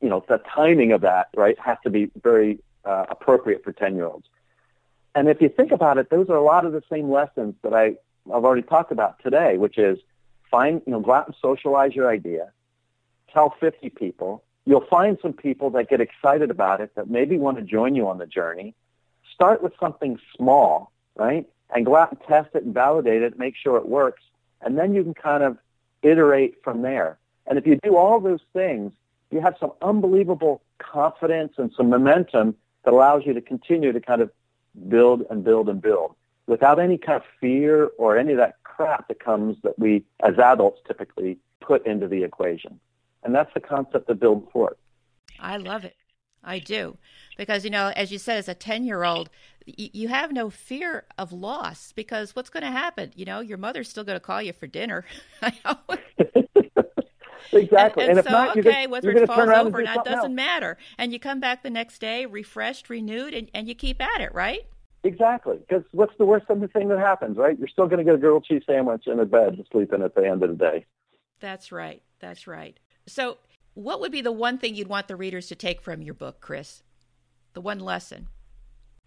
you 0.00 0.08
know, 0.08 0.24
the 0.26 0.38
timing 0.38 0.92
of 0.92 1.02
that, 1.02 1.28
right, 1.36 1.58
has 1.58 1.76
to 1.84 1.90
be 1.90 2.10
very 2.22 2.58
uh, 2.86 3.04
appropriate 3.10 3.62
for 3.62 3.72
10 3.72 3.96
year 3.96 4.06
olds. 4.06 4.26
And 5.14 5.28
if 5.28 5.42
you 5.42 5.50
think 5.50 5.70
about 5.70 5.98
it, 5.98 6.08
those 6.08 6.30
are 6.30 6.36
a 6.36 6.42
lot 6.42 6.64
of 6.64 6.72
the 6.72 6.82
same 6.90 7.10
lessons 7.10 7.54
that 7.62 7.74
I, 7.74 7.96
I've 8.32 8.46
already 8.46 8.62
talked 8.62 8.92
about 8.92 9.22
today, 9.22 9.58
which 9.58 9.76
is 9.76 9.98
find, 10.50 10.80
you 10.86 10.92
know, 10.92 11.00
go 11.00 11.12
out 11.12 11.26
and 11.26 11.36
socialize 11.42 11.94
your 11.94 12.08
idea, 12.08 12.50
tell 13.30 13.54
50 13.60 13.90
people, 13.90 14.42
You'll 14.68 14.84
find 14.84 15.16
some 15.22 15.32
people 15.32 15.70
that 15.70 15.88
get 15.88 16.02
excited 16.02 16.50
about 16.50 16.82
it 16.82 16.94
that 16.94 17.08
maybe 17.08 17.38
want 17.38 17.56
to 17.56 17.62
join 17.62 17.94
you 17.94 18.06
on 18.06 18.18
the 18.18 18.26
journey. 18.26 18.74
Start 19.32 19.62
with 19.62 19.72
something 19.80 20.20
small, 20.36 20.92
right? 21.16 21.48
And 21.74 21.86
go 21.86 21.96
out 21.96 22.10
and 22.12 22.20
test 22.28 22.50
it 22.54 22.64
and 22.64 22.74
validate 22.74 23.22
it, 23.22 23.38
make 23.38 23.56
sure 23.56 23.78
it 23.78 23.88
works. 23.88 24.22
And 24.60 24.76
then 24.76 24.94
you 24.94 25.02
can 25.02 25.14
kind 25.14 25.42
of 25.42 25.56
iterate 26.02 26.62
from 26.62 26.82
there. 26.82 27.16
And 27.46 27.58
if 27.58 27.66
you 27.66 27.76
do 27.82 27.96
all 27.96 28.20
those 28.20 28.42
things, 28.52 28.92
you 29.30 29.40
have 29.40 29.56
some 29.58 29.72
unbelievable 29.80 30.60
confidence 30.76 31.54
and 31.56 31.72
some 31.74 31.88
momentum 31.88 32.54
that 32.84 32.92
allows 32.92 33.24
you 33.24 33.32
to 33.32 33.40
continue 33.40 33.92
to 33.92 34.00
kind 34.00 34.20
of 34.20 34.30
build 34.86 35.24
and 35.30 35.42
build 35.42 35.70
and 35.70 35.80
build 35.80 36.14
without 36.46 36.78
any 36.78 36.98
kind 36.98 37.16
of 37.16 37.24
fear 37.40 37.86
or 37.96 38.18
any 38.18 38.32
of 38.32 38.36
that 38.36 38.62
crap 38.64 39.08
that 39.08 39.18
comes 39.18 39.56
that 39.62 39.78
we 39.78 40.04
as 40.20 40.38
adults 40.38 40.82
typically 40.86 41.38
put 41.58 41.86
into 41.86 42.06
the 42.06 42.22
equation. 42.22 42.78
And 43.22 43.34
that's 43.34 43.52
the 43.54 43.60
concept 43.60 44.08
of 44.08 44.20
build 44.20 44.48
fort. 44.52 44.78
I 45.40 45.56
love 45.56 45.84
it. 45.84 45.96
I 46.42 46.58
do. 46.58 46.96
Because, 47.36 47.64
you 47.64 47.70
know, 47.70 47.92
as 47.94 48.10
you 48.12 48.18
said, 48.18 48.38
as 48.38 48.48
a 48.48 48.54
10 48.54 48.84
year 48.84 49.04
old, 49.04 49.30
you 49.66 50.08
have 50.08 50.32
no 50.32 50.50
fear 50.50 51.04
of 51.18 51.32
loss 51.32 51.92
because 51.92 52.34
what's 52.34 52.50
going 52.50 52.62
to 52.62 52.70
happen? 52.70 53.12
You 53.14 53.24
know, 53.24 53.40
your 53.40 53.58
mother's 53.58 53.88
still 53.88 54.04
going 54.04 54.16
to 54.16 54.20
call 54.20 54.40
you 54.40 54.52
for 54.52 54.66
dinner. 54.66 55.04
exactly. 57.52 58.04
And, 58.04 58.10
and, 58.10 58.10
and 58.10 58.18
if 58.18 58.24
so, 58.24 58.30
not, 58.30 58.56
okay, 58.56 58.82
you're, 58.82 58.90
whether 58.90 59.10
it 59.10 59.26
falls 59.26 59.48
over 59.48 59.80
or 59.80 59.82
not 59.82 60.04
doesn't 60.04 60.18
else. 60.18 60.30
matter. 60.30 60.78
And 60.96 61.12
you 61.12 61.18
come 61.18 61.40
back 61.40 61.62
the 61.62 61.70
next 61.70 61.98
day 61.98 62.24
refreshed, 62.24 62.88
renewed, 62.88 63.34
and, 63.34 63.50
and 63.52 63.68
you 63.68 63.74
keep 63.74 64.00
at 64.00 64.20
it, 64.20 64.32
right? 64.32 64.62
Exactly. 65.04 65.58
Because 65.58 65.84
what's 65.92 66.16
the 66.18 66.24
worst 66.24 66.46
thing 66.46 66.88
that 66.88 66.98
happens, 66.98 67.36
right? 67.36 67.58
You're 67.58 67.68
still 67.68 67.86
going 67.86 67.98
to 67.98 68.04
get 68.04 68.14
a 68.14 68.18
grilled 68.18 68.44
cheese 68.44 68.62
sandwich 68.66 69.06
in 69.06 69.20
a 69.20 69.26
bed 69.26 69.56
to 69.56 69.64
sleep 69.70 69.92
in 69.92 70.02
at 70.02 70.14
the 70.14 70.26
end 70.26 70.42
of 70.42 70.50
the 70.50 70.56
day. 70.56 70.86
That's 71.40 71.70
right. 71.70 72.02
That's 72.20 72.46
right. 72.46 72.78
So 73.08 73.38
what 73.74 74.00
would 74.00 74.12
be 74.12 74.20
the 74.20 74.32
one 74.32 74.58
thing 74.58 74.74
you'd 74.74 74.88
want 74.88 75.08
the 75.08 75.16
readers 75.16 75.46
to 75.48 75.54
take 75.54 75.80
from 75.80 76.02
your 76.02 76.14
book, 76.14 76.40
Chris? 76.40 76.82
The 77.54 77.60
one 77.60 77.80
lesson. 77.80 78.28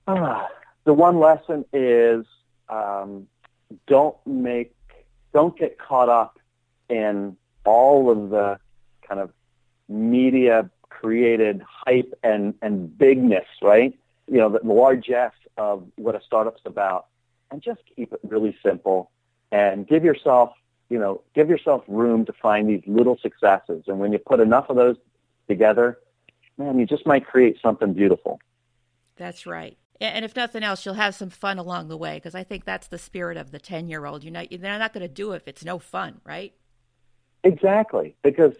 Uh, 0.08 0.46
the 0.84 0.94
one 0.94 1.20
lesson 1.20 1.66
is 1.72 2.26
um, 2.70 3.28
don't 3.88 4.16
make, 4.26 4.74
don't 5.34 5.58
get 5.58 5.78
caught 5.78 6.10
up 6.10 6.40
in 6.90 7.38
all 7.66 8.10
of 8.10 8.30
the 8.30 8.60
kind 9.08 9.22
of 9.22 9.32
media 9.88 10.70
created 10.90 11.62
hype 11.68 12.14
and, 12.24 12.54
and 12.62 12.98
bigness, 12.98 13.46
right? 13.62 13.98
You 14.28 14.38
know, 14.38 14.50
the 14.50 14.60
largesse 14.64 15.34
of 15.58 15.86
what 15.96 16.16
a 16.16 16.22
startup's 16.26 16.62
about 16.66 17.08
and 17.52 17.62
just 17.62 17.82
keep 17.96 18.14
it 18.14 18.20
really 18.24 18.58
simple 18.64 19.12
and 19.52 19.88
give 19.88 20.04
yourself 20.04 20.54
you 20.92 21.00
know, 21.00 21.22
give 21.34 21.50
yourself 21.50 21.86
room 21.88 22.26
to 22.26 22.34
find 22.34 22.68
these 22.68 22.84
little 22.86 23.18
successes. 23.18 23.86
And 23.88 23.98
when 23.98 24.12
you 24.12 24.20
put 24.20 24.42
enough 24.42 24.70
of 24.70 24.76
those 24.76 24.98
together, 25.48 25.98
man, 26.58 26.78
you 26.78 26.86
just 26.86 27.08
might 27.08 27.26
create 27.26 27.58
something 27.62 27.94
beautiful. 27.94 28.42
That's 29.16 29.46
right. 29.46 29.78
And 30.02 30.26
if 30.26 30.36
nothing 30.36 30.64
else, 30.64 30.86
you'll 30.86 30.96
have 30.96 31.16
some 31.16 31.30
fun 31.30 31.60
along 31.60 31.88
the 31.88 31.96
way 31.96 32.16
because 32.16 32.36
I 32.36 32.44
think 32.44 32.66
that's 32.66 32.88
the 32.88 32.98
spirit 32.98 33.38
of 33.38 33.52
the 33.52 33.60
10 33.60 33.88
year 33.88 34.06
old. 34.06 34.26
You're 34.26 34.34
not, 34.34 34.48
they're 34.52 34.78
not 34.78 34.92
going 34.92 35.08
to 35.08 35.14
do 35.14 35.32
it 35.32 35.38
if 35.38 35.48
it's 35.48 35.64
no 35.64 35.80
fun, 35.80 36.20
right? 36.26 36.54
Exactly. 37.46 38.14
Because 38.22 38.54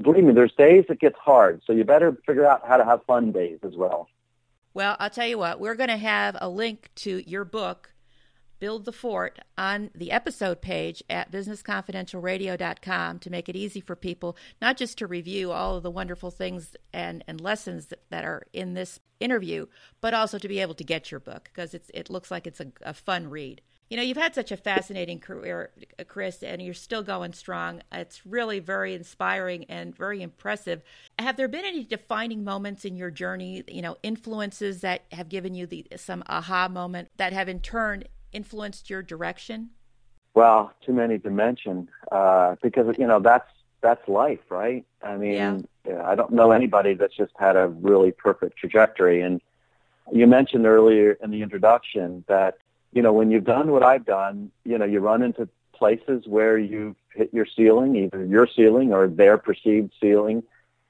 believe 0.00 0.24
me, 0.24 0.32
there's 0.32 0.54
days 0.54 0.86
it 0.88 0.98
gets 0.98 1.18
hard. 1.18 1.60
So 1.66 1.74
you 1.74 1.84
better 1.84 2.16
figure 2.24 2.46
out 2.46 2.66
how 2.66 2.78
to 2.78 2.84
have 2.86 3.04
fun 3.04 3.32
days 3.32 3.58
as 3.64 3.74
well. 3.76 4.08
Well, 4.72 4.96
I'll 4.98 5.10
tell 5.10 5.26
you 5.26 5.36
what, 5.36 5.60
we're 5.60 5.74
going 5.74 5.90
to 5.90 5.98
have 5.98 6.38
a 6.40 6.48
link 6.48 6.88
to 6.96 7.28
your 7.28 7.44
book 7.44 7.92
Build 8.60 8.84
the 8.84 8.92
Fort 8.92 9.40
on 9.58 9.90
the 9.94 10.12
episode 10.12 10.60
page 10.60 11.02
at 11.08 11.32
businessconfidentialradio.com 11.32 13.18
to 13.18 13.30
make 13.30 13.48
it 13.48 13.56
easy 13.56 13.80
for 13.80 13.96
people 13.96 14.36
not 14.60 14.76
just 14.76 14.98
to 14.98 15.06
review 15.06 15.50
all 15.50 15.76
of 15.76 15.82
the 15.82 15.90
wonderful 15.90 16.30
things 16.30 16.76
and, 16.92 17.24
and 17.26 17.40
lessons 17.40 17.86
that, 17.86 18.02
that 18.10 18.24
are 18.24 18.42
in 18.52 18.74
this 18.74 19.00
interview, 19.18 19.66
but 20.00 20.14
also 20.14 20.38
to 20.38 20.48
be 20.48 20.60
able 20.60 20.74
to 20.74 20.84
get 20.84 21.10
your 21.10 21.20
book 21.20 21.50
because 21.52 21.74
it's 21.74 21.90
it 21.94 22.10
looks 22.10 22.30
like 22.30 22.46
it's 22.46 22.60
a, 22.60 22.66
a 22.82 22.94
fun 22.94 23.28
read. 23.28 23.62
You 23.88 23.96
know, 23.96 24.04
you've 24.04 24.16
had 24.16 24.36
such 24.36 24.52
a 24.52 24.56
fascinating 24.56 25.18
career, 25.18 25.70
Chris, 26.06 26.44
and 26.44 26.62
you're 26.62 26.74
still 26.74 27.02
going 27.02 27.32
strong. 27.32 27.82
It's 27.90 28.24
really 28.24 28.60
very 28.60 28.94
inspiring 28.94 29.64
and 29.64 29.96
very 29.96 30.22
impressive. 30.22 30.82
Have 31.18 31.36
there 31.36 31.48
been 31.48 31.64
any 31.64 31.82
defining 31.82 32.44
moments 32.44 32.84
in 32.84 32.96
your 32.96 33.10
journey, 33.10 33.64
you 33.66 33.82
know, 33.82 33.96
influences 34.04 34.82
that 34.82 35.02
have 35.10 35.28
given 35.28 35.56
you 35.56 35.66
the 35.66 35.86
some 35.96 36.22
aha 36.28 36.68
moment 36.68 37.08
that 37.16 37.32
have 37.32 37.48
in 37.48 37.58
turn 37.58 38.04
influenced 38.32 38.90
your 38.90 39.02
direction? 39.02 39.70
Well, 40.34 40.72
too 40.84 40.92
many 40.92 41.18
to 41.18 41.30
mention 41.30 41.88
uh, 42.12 42.56
because 42.62 42.96
you 42.98 43.06
know 43.06 43.20
that's 43.20 43.50
that's 43.80 44.06
life, 44.08 44.40
right? 44.50 44.84
I 45.02 45.16
mean, 45.16 45.66
yeah. 45.86 46.02
I 46.04 46.14
don't 46.14 46.32
know 46.32 46.50
anybody 46.52 46.94
that's 46.94 47.16
just 47.16 47.32
had 47.38 47.56
a 47.56 47.68
really 47.68 48.12
perfect 48.12 48.56
trajectory, 48.58 49.22
and 49.22 49.40
You 50.12 50.26
mentioned 50.26 50.66
earlier 50.66 51.12
in 51.22 51.30
the 51.30 51.42
introduction 51.42 52.24
that, 52.26 52.58
you 52.92 53.02
know, 53.02 53.12
when 53.12 53.30
you've 53.30 53.44
done 53.44 53.70
what 53.70 53.82
I've 53.82 54.04
done, 54.04 54.50
you 54.64 54.76
know, 54.78 54.84
you 54.84 55.00
run 55.00 55.22
into 55.22 55.48
places 55.72 56.26
where 56.26 56.58
you've 56.58 56.96
hit 57.14 57.32
your 57.32 57.46
ceiling, 57.46 57.96
either 57.96 58.24
your 58.24 58.46
ceiling 58.46 58.92
or 58.92 59.08
their 59.08 59.38
perceived 59.38 59.92
ceiling, 60.00 60.42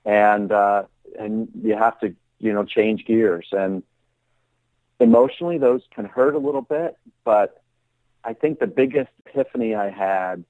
and 0.04 0.50
uh, 0.50 0.84
and 1.18 1.48
you 1.62 1.76
have 1.76 2.00
to, 2.00 2.14
you 2.38 2.52
know, 2.52 2.64
change 2.64 3.04
gears. 3.04 3.48
And 3.52 3.82
emotionally, 5.00 5.58
those 5.58 5.82
can 5.94 6.04
hurt 6.04 6.34
a 6.34 6.38
little 6.38 6.62
bit, 6.62 6.96
but 7.24 7.62
I 8.22 8.34
think 8.34 8.60
the 8.60 8.66
biggest 8.66 9.10
epiphany 9.26 9.74
I 9.74 9.90
had 9.90 10.44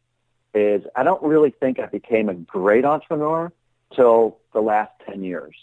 is 0.53 0.83
I 0.97 1.05
don't 1.05 1.23
really 1.23 1.51
think 1.51 1.79
I 1.79 1.87
became 1.87 2.29
a 2.29 2.35
great 2.35 2.85
entrepreneur 2.85 3.53
till 3.95 4.39
the 4.53 4.61
last 4.61 4.93
10 5.07 5.23
years. 5.23 5.55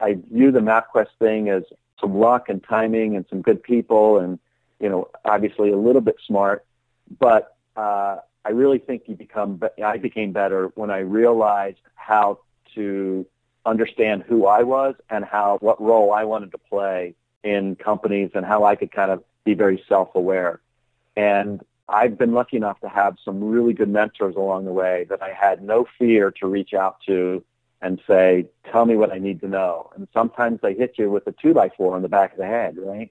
I 0.00 0.18
view 0.32 0.50
the 0.50 0.60
MapQuest 0.60 1.14
thing 1.20 1.48
as 1.48 1.62
some 2.00 2.18
luck 2.18 2.48
and 2.48 2.62
timing 2.62 3.14
and 3.14 3.24
some 3.30 3.40
good 3.40 3.62
people 3.62 4.18
and, 4.18 4.40
you 4.80 4.88
know, 4.88 5.08
obviously 5.24 5.70
a 5.70 5.76
little 5.76 6.00
bit 6.00 6.16
smart, 6.26 6.64
but, 7.20 7.56
uh, 7.76 8.16
I 8.44 8.50
really 8.50 8.78
think 8.78 9.04
you 9.06 9.14
become, 9.14 9.62
I 9.82 9.98
became 9.98 10.32
better 10.32 10.72
when 10.74 10.90
I 10.90 10.98
realized 10.98 11.78
how 11.94 12.40
to 12.74 13.24
understand 13.64 14.24
who 14.24 14.46
I 14.46 14.64
was 14.64 14.96
and 15.08 15.24
how, 15.24 15.58
what 15.60 15.80
role 15.80 16.12
I 16.12 16.24
wanted 16.24 16.50
to 16.50 16.58
play 16.58 17.14
in 17.42 17.76
companies 17.76 18.30
and 18.34 18.44
how 18.44 18.64
I 18.64 18.76
could 18.76 18.92
kind 18.92 19.10
of 19.10 19.22
be 19.44 19.54
very 19.54 19.82
self-aware. 19.88 20.60
And 21.16 21.62
I've 21.88 22.16
been 22.16 22.32
lucky 22.32 22.56
enough 22.56 22.80
to 22.80 22.88
have 22.88 23.16
some 23.24 23.42
really 23.42 23.72
good 23.72 23.88
mentors 23.88 24.36
along 24.36 24.64
the 24.64 24.72
way 24.72 25.06
that 25.10 25.22
I 25.22 25.32
had 25.32 25.62
no 25.62 25.86
fear 25.98 26.30
to 26.32 26.46
reach 26.46 26.74
out 26.74 26.98
to 27.06 27.44
and 27.80 28.00
say, 28.06 28.46
tell 28.70 28.86
me 28.86 28.96
what 28.96 29.12
I 29.12 29.18
need 29.18 29.40
to 29.40 29.48
know. 29.48 29.90
And 29.94 30.06
sometimes 30.12 30.60
they 30.62 30.74
hit 30.74 30.94
you 30.98 31.10
with 31.10 31.26
a 31.26 31.32
two 31.32 31.52
by 31.52 31.68
four 31.70 31.96
on 31.96 32.02
the 32.02 32.08
back 32.08 32.32
of 32.32 32.38
the 32.38 32.46
head, 32.46 32.76
right? 32.78 33.10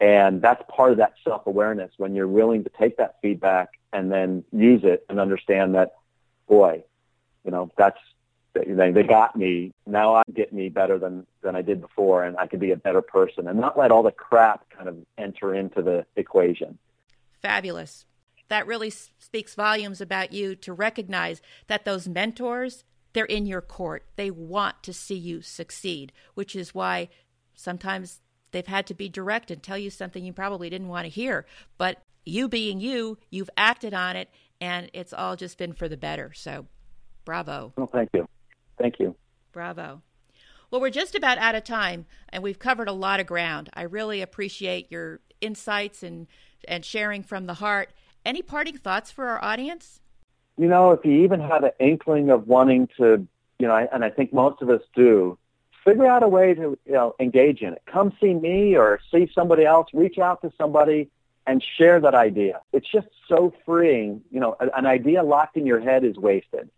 And 0.00 0.42
that's 0.42 0.62
part 0.68 0.90
of 0.90 0.96
that 0.98 1.14
self-awareness 1.22 1.92
when 1.96 2.16
you're 2.16 2.26
willing 2.26 2.64
to 2.64 2.70
take 2.70 2.96
that 2.96 3.16
feedback 3.22 3.78
and 3.92 4.10
then 4.10 4.44
use 4.50 4.82
it 4.82 5.06
and 5.08 5.20
understand 5.20 5.76
that, 5.76 5.94
boy, 6.48 6.82
you 7.44 7.52
know, 7.52 7.70
that's, 7.76 8.00
they, 8.54 8.90
they 8.90 9.02
got 9.02 9.36
me. 9.36 9.72
Now 9.86 10.14
I 10.14 10.22
get 10.32 10.52
me 10.52 10.68
better 10.68 10.98
than, 10.98 11.26
than 11.42 11.56
I 11.56 11.62
did 11.62 11.80
before 11.80 12.24
and 12.24 12.36
I 12.36 12.46
can 12.46 12.58
be 12.58 12.72
a 12.72 12.76
better 12.76 13.02
person 13.02 13.48
and 13.48 13.58
not 13.58 13.78
let 13.78 13.90
all 13.90 14.02
the 14.02 14.12
crap 14.12 14.68
kind 14.70 14.88
of 14.88 14.96
enter 15.18 15.54
into 15.54 15.82
the 15.82 16.06
equation. 16.16 16.78
Fabulous. 17.40 18.06
That 18.48 18.66
really 18.66 18.90
speaks 18.90 19.54
volumes 19.54 20.00
about 20.00 20.32
you 20.32 20.54
to 20.56 20.72
recognize 20.72 21.40
that 21.68 21.84
those 21.84 22.06
mentors, 22.06 22.84
they're 23.14 23.24
in 23.24 23.46
your 23.46 23.62
court. 23.62 24.04
They 24.16 24.30
want 24.30 24.82
to 24.82 24.92
see 24.92 25.14
you 25.14 25.40
succeed, 25.40 26.12
which 26.34 26.54
is 26.54 26.74
why 26.74 27.08
sometimes 27.54 28.20
they've 28.50 28.66
had 28.66 28.86
to 28.88 28.94
be 28.94 29.08
direct 29.08 29.50
and 29.50 29.62
tell 29.62 29.78
you 29.78 29.90
something 29.90 30.24
you 30.24 30.32
probably 30.32 30.68
didn't 30.68 30.88
want 30.88 31.04
to 31.04 31.10
hear. 31.10 31.46
But 31.78 32.02
you 32.24 32.48
being 32.48 32.80
you, 32.80 33.18
you've 33.30 33.50
acted 33.56 33.94
on 33.94 34.16
it, 34.16 34.28
and 34.60 34.90
it's 34.92 35.12
all 35.12 35.34
just 35.34 35.58
been 35.58 35.72
for 35.72 35.88
the 35.88 35.96
better. 35.96 36.32
So, 36.34 36.66
bravo. 37.24 37.72
Well, 37.76 37.86
thank 37.86 38.10
you. 38.12 38.28
Thank 38.82 38.98
you. 38.98 39.14
Bravo. 39.52 40.02
Well, 40.70 40.80
we're 40.80 40.90
just 40.90 41.14
about 41.14 41.38
out 41.38 41.54
of 41.54 41.62
time, 41.62 42.06
and 42.30 42.42
we've 42.42 42.58
covered 42.58 42.88
a 42.88 42.92
lot 42.92 43.20
of 43.20 43.26
ground. 43.26 43.70
I 43.74 43.82
really 43.82 44.20
appreciate 44.20 44.90
your 44.90 45.20
insights 45.40 46.02
and 46.02 46.26
and 46.66 46.84
sharing 46.84 47.22
from 47.22 47.46
the 47.46 47.54
heart. 47.54 47.90
Any 48.26 48.42
parting 48.42 48.76
thoughts 48.76 49.12
for 49.12 49.26
our 49.28 49.42
audience? 49.42 50.00
You 50.58 50.66
know, 50.66 50.90
if 50.90 51.04
you 51.04 51.12
even 51.22 51.38
have 51.40 51.62
an 51.62 51.72
inkling 51.78 52.30
of 52.30 52.48
wanting 52.48 52.88
to, 52.96 53.26
you 53.58 53.68
know, 53.68 53.88
and 53.92 54.04
I 54.04 54.10
think 54.10 54.32
most 54.32 54.62
of 54.62 54.70
us 54.70 54.82
do, 54.94 55.38
figure 55.84 56.06
out 56.06 56.22
a 56.22 56.28
way 56.28 56.54
to, 56.54 56.78
you 56.84 56.92
know, 56.92 57.14
engage 57.20 57.62
in 57.62 57.74
it. 57.74 57.82
Come 57.86 58.12
see 58.20 58.34
me 58.34 58.76
or 58.76 59.00
see 59.12 59.30
somebody 59.32 59.64
else. 59.64 59.88
Reach 59.92 60.18
out 60.18 60.42
to 60.42 60.52
somebody 60.58 61.08
and 61.46 61.62
share 61.76 62.00
that 62.00 62.14
idea. 62.14 62.60
It's 62.72 62.90
just 62.90 63.08
so 63.28 63.52
freeing. 63.64 64.22
You 64.30 64.40
know, 64.40 64.56
an 64.60 64.86
idea 64.86 65.22
locked 65.22 65.56
in 65.56 65.66
your 65.66 65.80
head 65.80 66.04
is 66.04 66.16
wasted. 66.16 66.68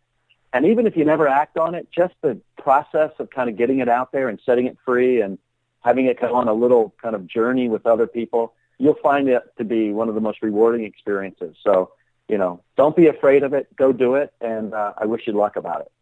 And 0.55 0.67
even 0.67 0.87
if 0.87 0.97
you 0.97 1.05
never 1.05 1.27
act 1.27 1.59
on 1.59 1.75
it, 1.75 1.88
just 1.90 2.14
the 2.23 2.40
process 2.57 3.11
of 3.19 3.29
kind 3.29 3.51
of 3.51 3.57
getting 3.57 3.81
it 3.81 3.88
out 3.88 4.12
there 4.12 4.29
and 4.29 4.40
setting 4.47 4.67
it 4.67 4.79
free 4.85 5.21
and 5.21 5.37
having 5.81 6.07
it 6.07 6.21
go 6.21 6.33
on 6.33 6.47
a 6.47 6.55
little 6.55 6.95
kind 7.03 7.17
of 7.17 7.27
journey 7.27 7.69
with 7.69 7.85
other 7.87 8.07
people, 8.07 8.55
you'll 8.79 8.95
find 9.03 9.29
it 9.29 9.43
to 9.59 9.64
be 9.64 9.93
one 9.93 10.09
of 10.09 10.14
the 10.14 10.21
most 10.21 10.43
rewarding 10.43 10.85
experiences. 10.85 11.57
So, 11.64 11.90
you 12.29 12.38
know, 12.38 12.62
don't 12.77 12.95
be 12.95 13.09
afraid 13.09 13.43
of 13.43 13.53
it. 13.53 13.75
Go 13.75 13.93
do 13.93 14.14
it. 14.14 14.33
And 14.40 14.73
uh, 14.73 14.95
I 14.97 15.07
wish 15.07 15.27
you 15.27 15.33
luck 15.33 15.57
about 15.57 15.81
it. 15.81 15.93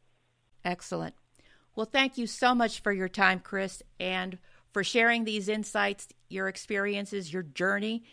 Excellent. 0.66 1.14
Well, 1.74 1.86
thank 1.86 2.18
you 2.18 2.26
so 2.26 2.54
much 2.54 2.80
for 2.82 2.92
your 2.92 3.08
time, 3.08 3.40
Chris, 3.40 3.82
and 3.98 4.36
for 4.70 4.84
sharing 4.84 5.24
these 5.24 5.48
insights, 5.48 6.08
your 6.28 6.48
experiences, 6.48 7.32
your 7.32 7.42
journey. 7.42 8.04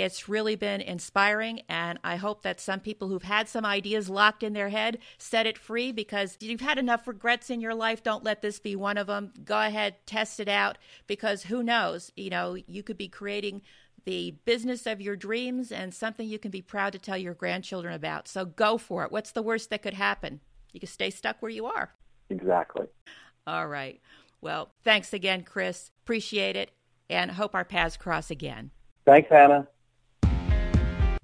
It's 0.00 0.28
really 0.28 0.56
been 0.56 0.80
inspiring, 0.80 1.62
and 1.68 2.00
I 2.02 2.16
hope 2.16 2.42
that 2.42 2.60
some 2.60 2.80
people 2.80 3.08
who've 3.08 3.22
had 3.22 3.48
some 3.48 3.64
ideas 3.64 4.08
locked 4.08 4.42
in 4.42 4.52
their 4.52 4.70
head 4.70 4.98
set 5.18 5.46
it 5.46 5.56
free 5.56 5.92
because 5.92 6.36
you've 6.40 6.60
had 6.60 6.78
enough 6.78 7.06
regrets 7.06 7.48
in 7.48 7.60
your 7.60 7.74
life. 7.74 8.02
Don't 8.02 8.24
let 8.24 8.42
this 8.42 8.58
be 8.58 8.74
one 8.74 8.98
of 8.98 9.06
them. 9.06 9.32
Go 9.44 9.60
ahead, 9.60 9.94
test 10.04 10.40
it 10.40 10.48
out 10.48 10.78
because 11.06 11.44
who 11.44 11.62
knows? 11.62 12.10
You 12.16 12.30
know, 12.30 12.56
you 12.66 12.82
could 12.82 12.98
be 12.98 13.06
creating 13.06 13.62
the 14.04 14.32
business 14.44 14.84
of 14.84 15.00
your 15.00 15.14
dreams 15.14 15.70
and 15.70 15.94
something 15.94 16.28
you 16.28 16.40
can 16.40 16.50
be 16.50 16.60
proud 16.60 16.92
to 16.94 16.98
tell 16.98 17.16
your 17.16 17.34
grandchildren 17.34 17.94
about. 17.94 18.26
So 18.26 18.44
go 18.44 18.78
for 18.78 19.04
it. 19.04 19.12
What's 19.12 19.30
the 19.30 19.42
worst 19.42 19.70
that 19.70 19.82
could 19.82 19.94
happen? 19.94 20.40
You 20.72 20.80
can 20.80 20.88
stay 20.88 21.10
stuck 21.10 21.40
where 21.40 21.52
you 21.52 21.66
are. 21.66 21.92
Exactly. 22.30 22.86
All 23.46 23.68
right. 23.68 24.00
Well, 24.40 24.70
thanks 24.82 25.12
again, 25.12 25.42
Chris. 25.42 25.92
Appreciate 26.02 26.56
it 26.56 26.72
and 27.08 27.30
hope 27.30 27.54
our 27.54 27.64
paths 27.64 27.96
cross 27.96 28.30
again. 28.30 28.72
Thanks, 29.06 29.30
Hanna. 29.30 29.68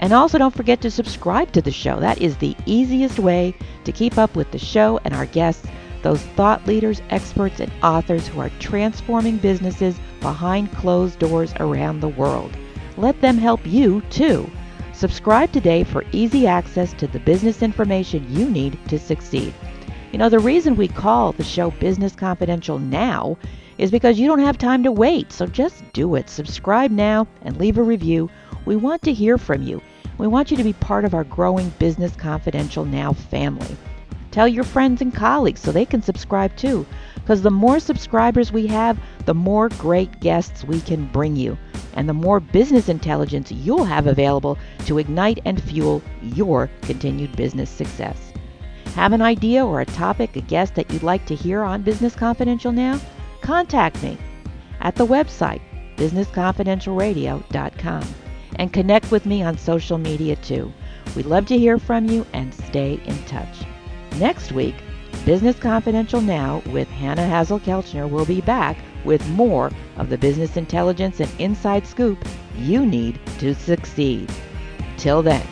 and 0.00 0.14
also 0.14 0.38
don't 0.38 0.56
forget 0.56 0.80
to 0.80 0.90
subscribe 0.90 1.52
to 1.52 1.62
the 1.62 1.70
show. 1.70 2.00
That 2.00 2.20
is 2.20 2.36
the 2.36 2.56
easiest 2.66 3.18
way 3.18 3.54
to 3.84 3.92
keep 3.92 4.18
up 4.18 4.34
with 4.34 4.50
the 4.50 4.58
show 4.58 4.98
and 5.04 5.14
our 5.14 5.26
guests, 5.26 5.66
those 6.02 6.22
thought 6.22 6.66
leaders, 6.66 7.02
experts, 7.10 7.60
and 7.60 7.70
authors 7.82 8.26
who 8.26 8.40
are 8.40 8.50
transforming 8.58 9.36
businesses 9.36 10.00
behind 10.20 10.72
closed 10.72 11.18
doors 11.18 11.52
around 11.60 12.00
the 12.00 12.08
world. 12.08 12.56
Let 12.96 13.20
them 13.20 13.36
help 13.36 13.64
you 13.66 14.00
too. 14.10 14.50
Subscribe 15.00 15.50
today 15.50 15.82
for 15.82 16.04
easy 16.12 16.46
access 16.46 16.92
to 16.92 17.06
the 17.06 17.20
business 17.20 17.62
information 17.62 18.26
you 18.28 18.50
need 18.50 18.78
to 18.88 18.98
succeed. 18.98 19.54
You 20.12 20.18
know, 20.18 20.28
the 20.28 20.38
reason 20.38 20.76
we 20.76 20.88
call 20.88 21.32
the 21.32 21.42
show 21.42 21.70
Business 21.70 22.14
Confidential 22.14 22.78
now 22.78 23.38
is 23.78 23.90
because 23.90 24.20
you 24.20 24.26
don't 24.26 24.40
have 24.40 24.58
time 24.58 24.82
to 24.82 24.92
wait. 24.92 25.32
So 25.32 25.46
just 25.46 25.90
do 25.94 26.16
it. 26.16 26.28
Subscribe 26.28 26.90
now 26.90 27.26
and 27.40 27.56
leave 27.56 27.78
a 27.78 27.82
review. 27.82 28.28
We 28.66 28.76
want 28.76 29.00
to 29.04 29.14
hear 29.14 29.38
from 29.38 29.62
you. 29.62 29.80
We 30.18 30.26
want 30.26 30.50
you 30.50 30.58
to 30.58 30.62
be 30.62 30.74
part 30.74 31.06
of 31.06 31.14
our 31.14 31.24
growing 31.24 31.70
Business 31.78 32.14
Confidential 32.14 32.84
Now 32.84 33.14
family. 33.14 33.74
Tell 34.30 34.46
your 34.46 34.64
friends 34.64 35.02
and 35.02 35.14
colleagues 35.14 35.60
so 35.60 35.72
they 35.72 35.84
can 35.84 36.02
subscribe 36.02 36.56
too, 36.56 36.86
because 37.16 37.42
the 37.42 37.50
more 37.50 37.80
subscribers 37.80 38.52
we 38.52 38.66
have, 38.68 38.98
the 39.26 39.34
more 39.34 39.68
great 39.70 40.20
guests 40.20 40.64
we 40.64 40.80
can 40.80 41.06
bring 41.06 41.34
you, 41.36 41.58
and 41.94 42.08
the 42.08 42.14
more 42.14 42.40
business 42.40 42.88
intelligence 42.88 43.50
you'll 43.50 43.84
have 43.84 44.06
available 44.06 44.56
to 44.86 44.98
ignite 44.98 45.40
and 45.44 45.60
fuel 45.62 46.02
your 46.22 46.70
continued 46.82 47.34
business 47.36 47.68
success. 47.70 48.32
Have 48.94 49.12
an 49.12 49.22
idea 49.22 49.64
or 49.64 49.80
a 49.80 49.86
topic, 49.86 50.36
a 50.36 50.40
guest 50.40 50.76
that 50.76 50.92
you'd 50.92 51.02
like 51.02 51.26
to 51.26 51.34
hear 51.34 51.62
on 51.62 51.82
Business 51.82 52.14
Confidential 52.14 52.70
Now? 52.72 53.00
Contact 53.40 54.00
me 54.02 54.18
at 54.80 54.96
the 54.96 55.06
website 55.06 55.60
businessconfidentialradio.com 55.96 58.04
and 58.56 58.72
connect 58.72 59.10
with 59.10 59.26
me 59.26 59.42
on 59.42 59.58
social 59.58 59.98
media 59.98 60.36
too. 60.36 60.72
We'd 61.14 61.26
love 61.26 61.44
to 61.46 61.58
hear 61.58 61.78
from 61.78 62.06
you 62.06 62.26
and 62.32 62.54
stay 62.54 63.00
in 63.04 63.22
touch. 63.24 63.66
Next 64.18 64.52
week, 64.52 64.74
Business 65.24 65.58
Confidential 65.58 66.20
Now 66.20 66.62
with 66.66 66.88
Hanna 66.88 67.22
Hasl-Kelchner 67.22 68.08
will 68.08 68.24
be 68.24 68.40
back 68.40 68.78
with 69.04 69.26
more 69.30 69.70
of 69.96 70.08
the 70.08 70.18
business 70.18 70.56
intelligence 70.56 71.20
and 71.20 71.30
inside 71.38 71.86
scoop 71.86 72.24
you 72.56 72.84
need 72.84 73.18
to 73.38 73.54
succeed. 73.54 74.30
Till 74.96 75.22
then, 75.22 75.46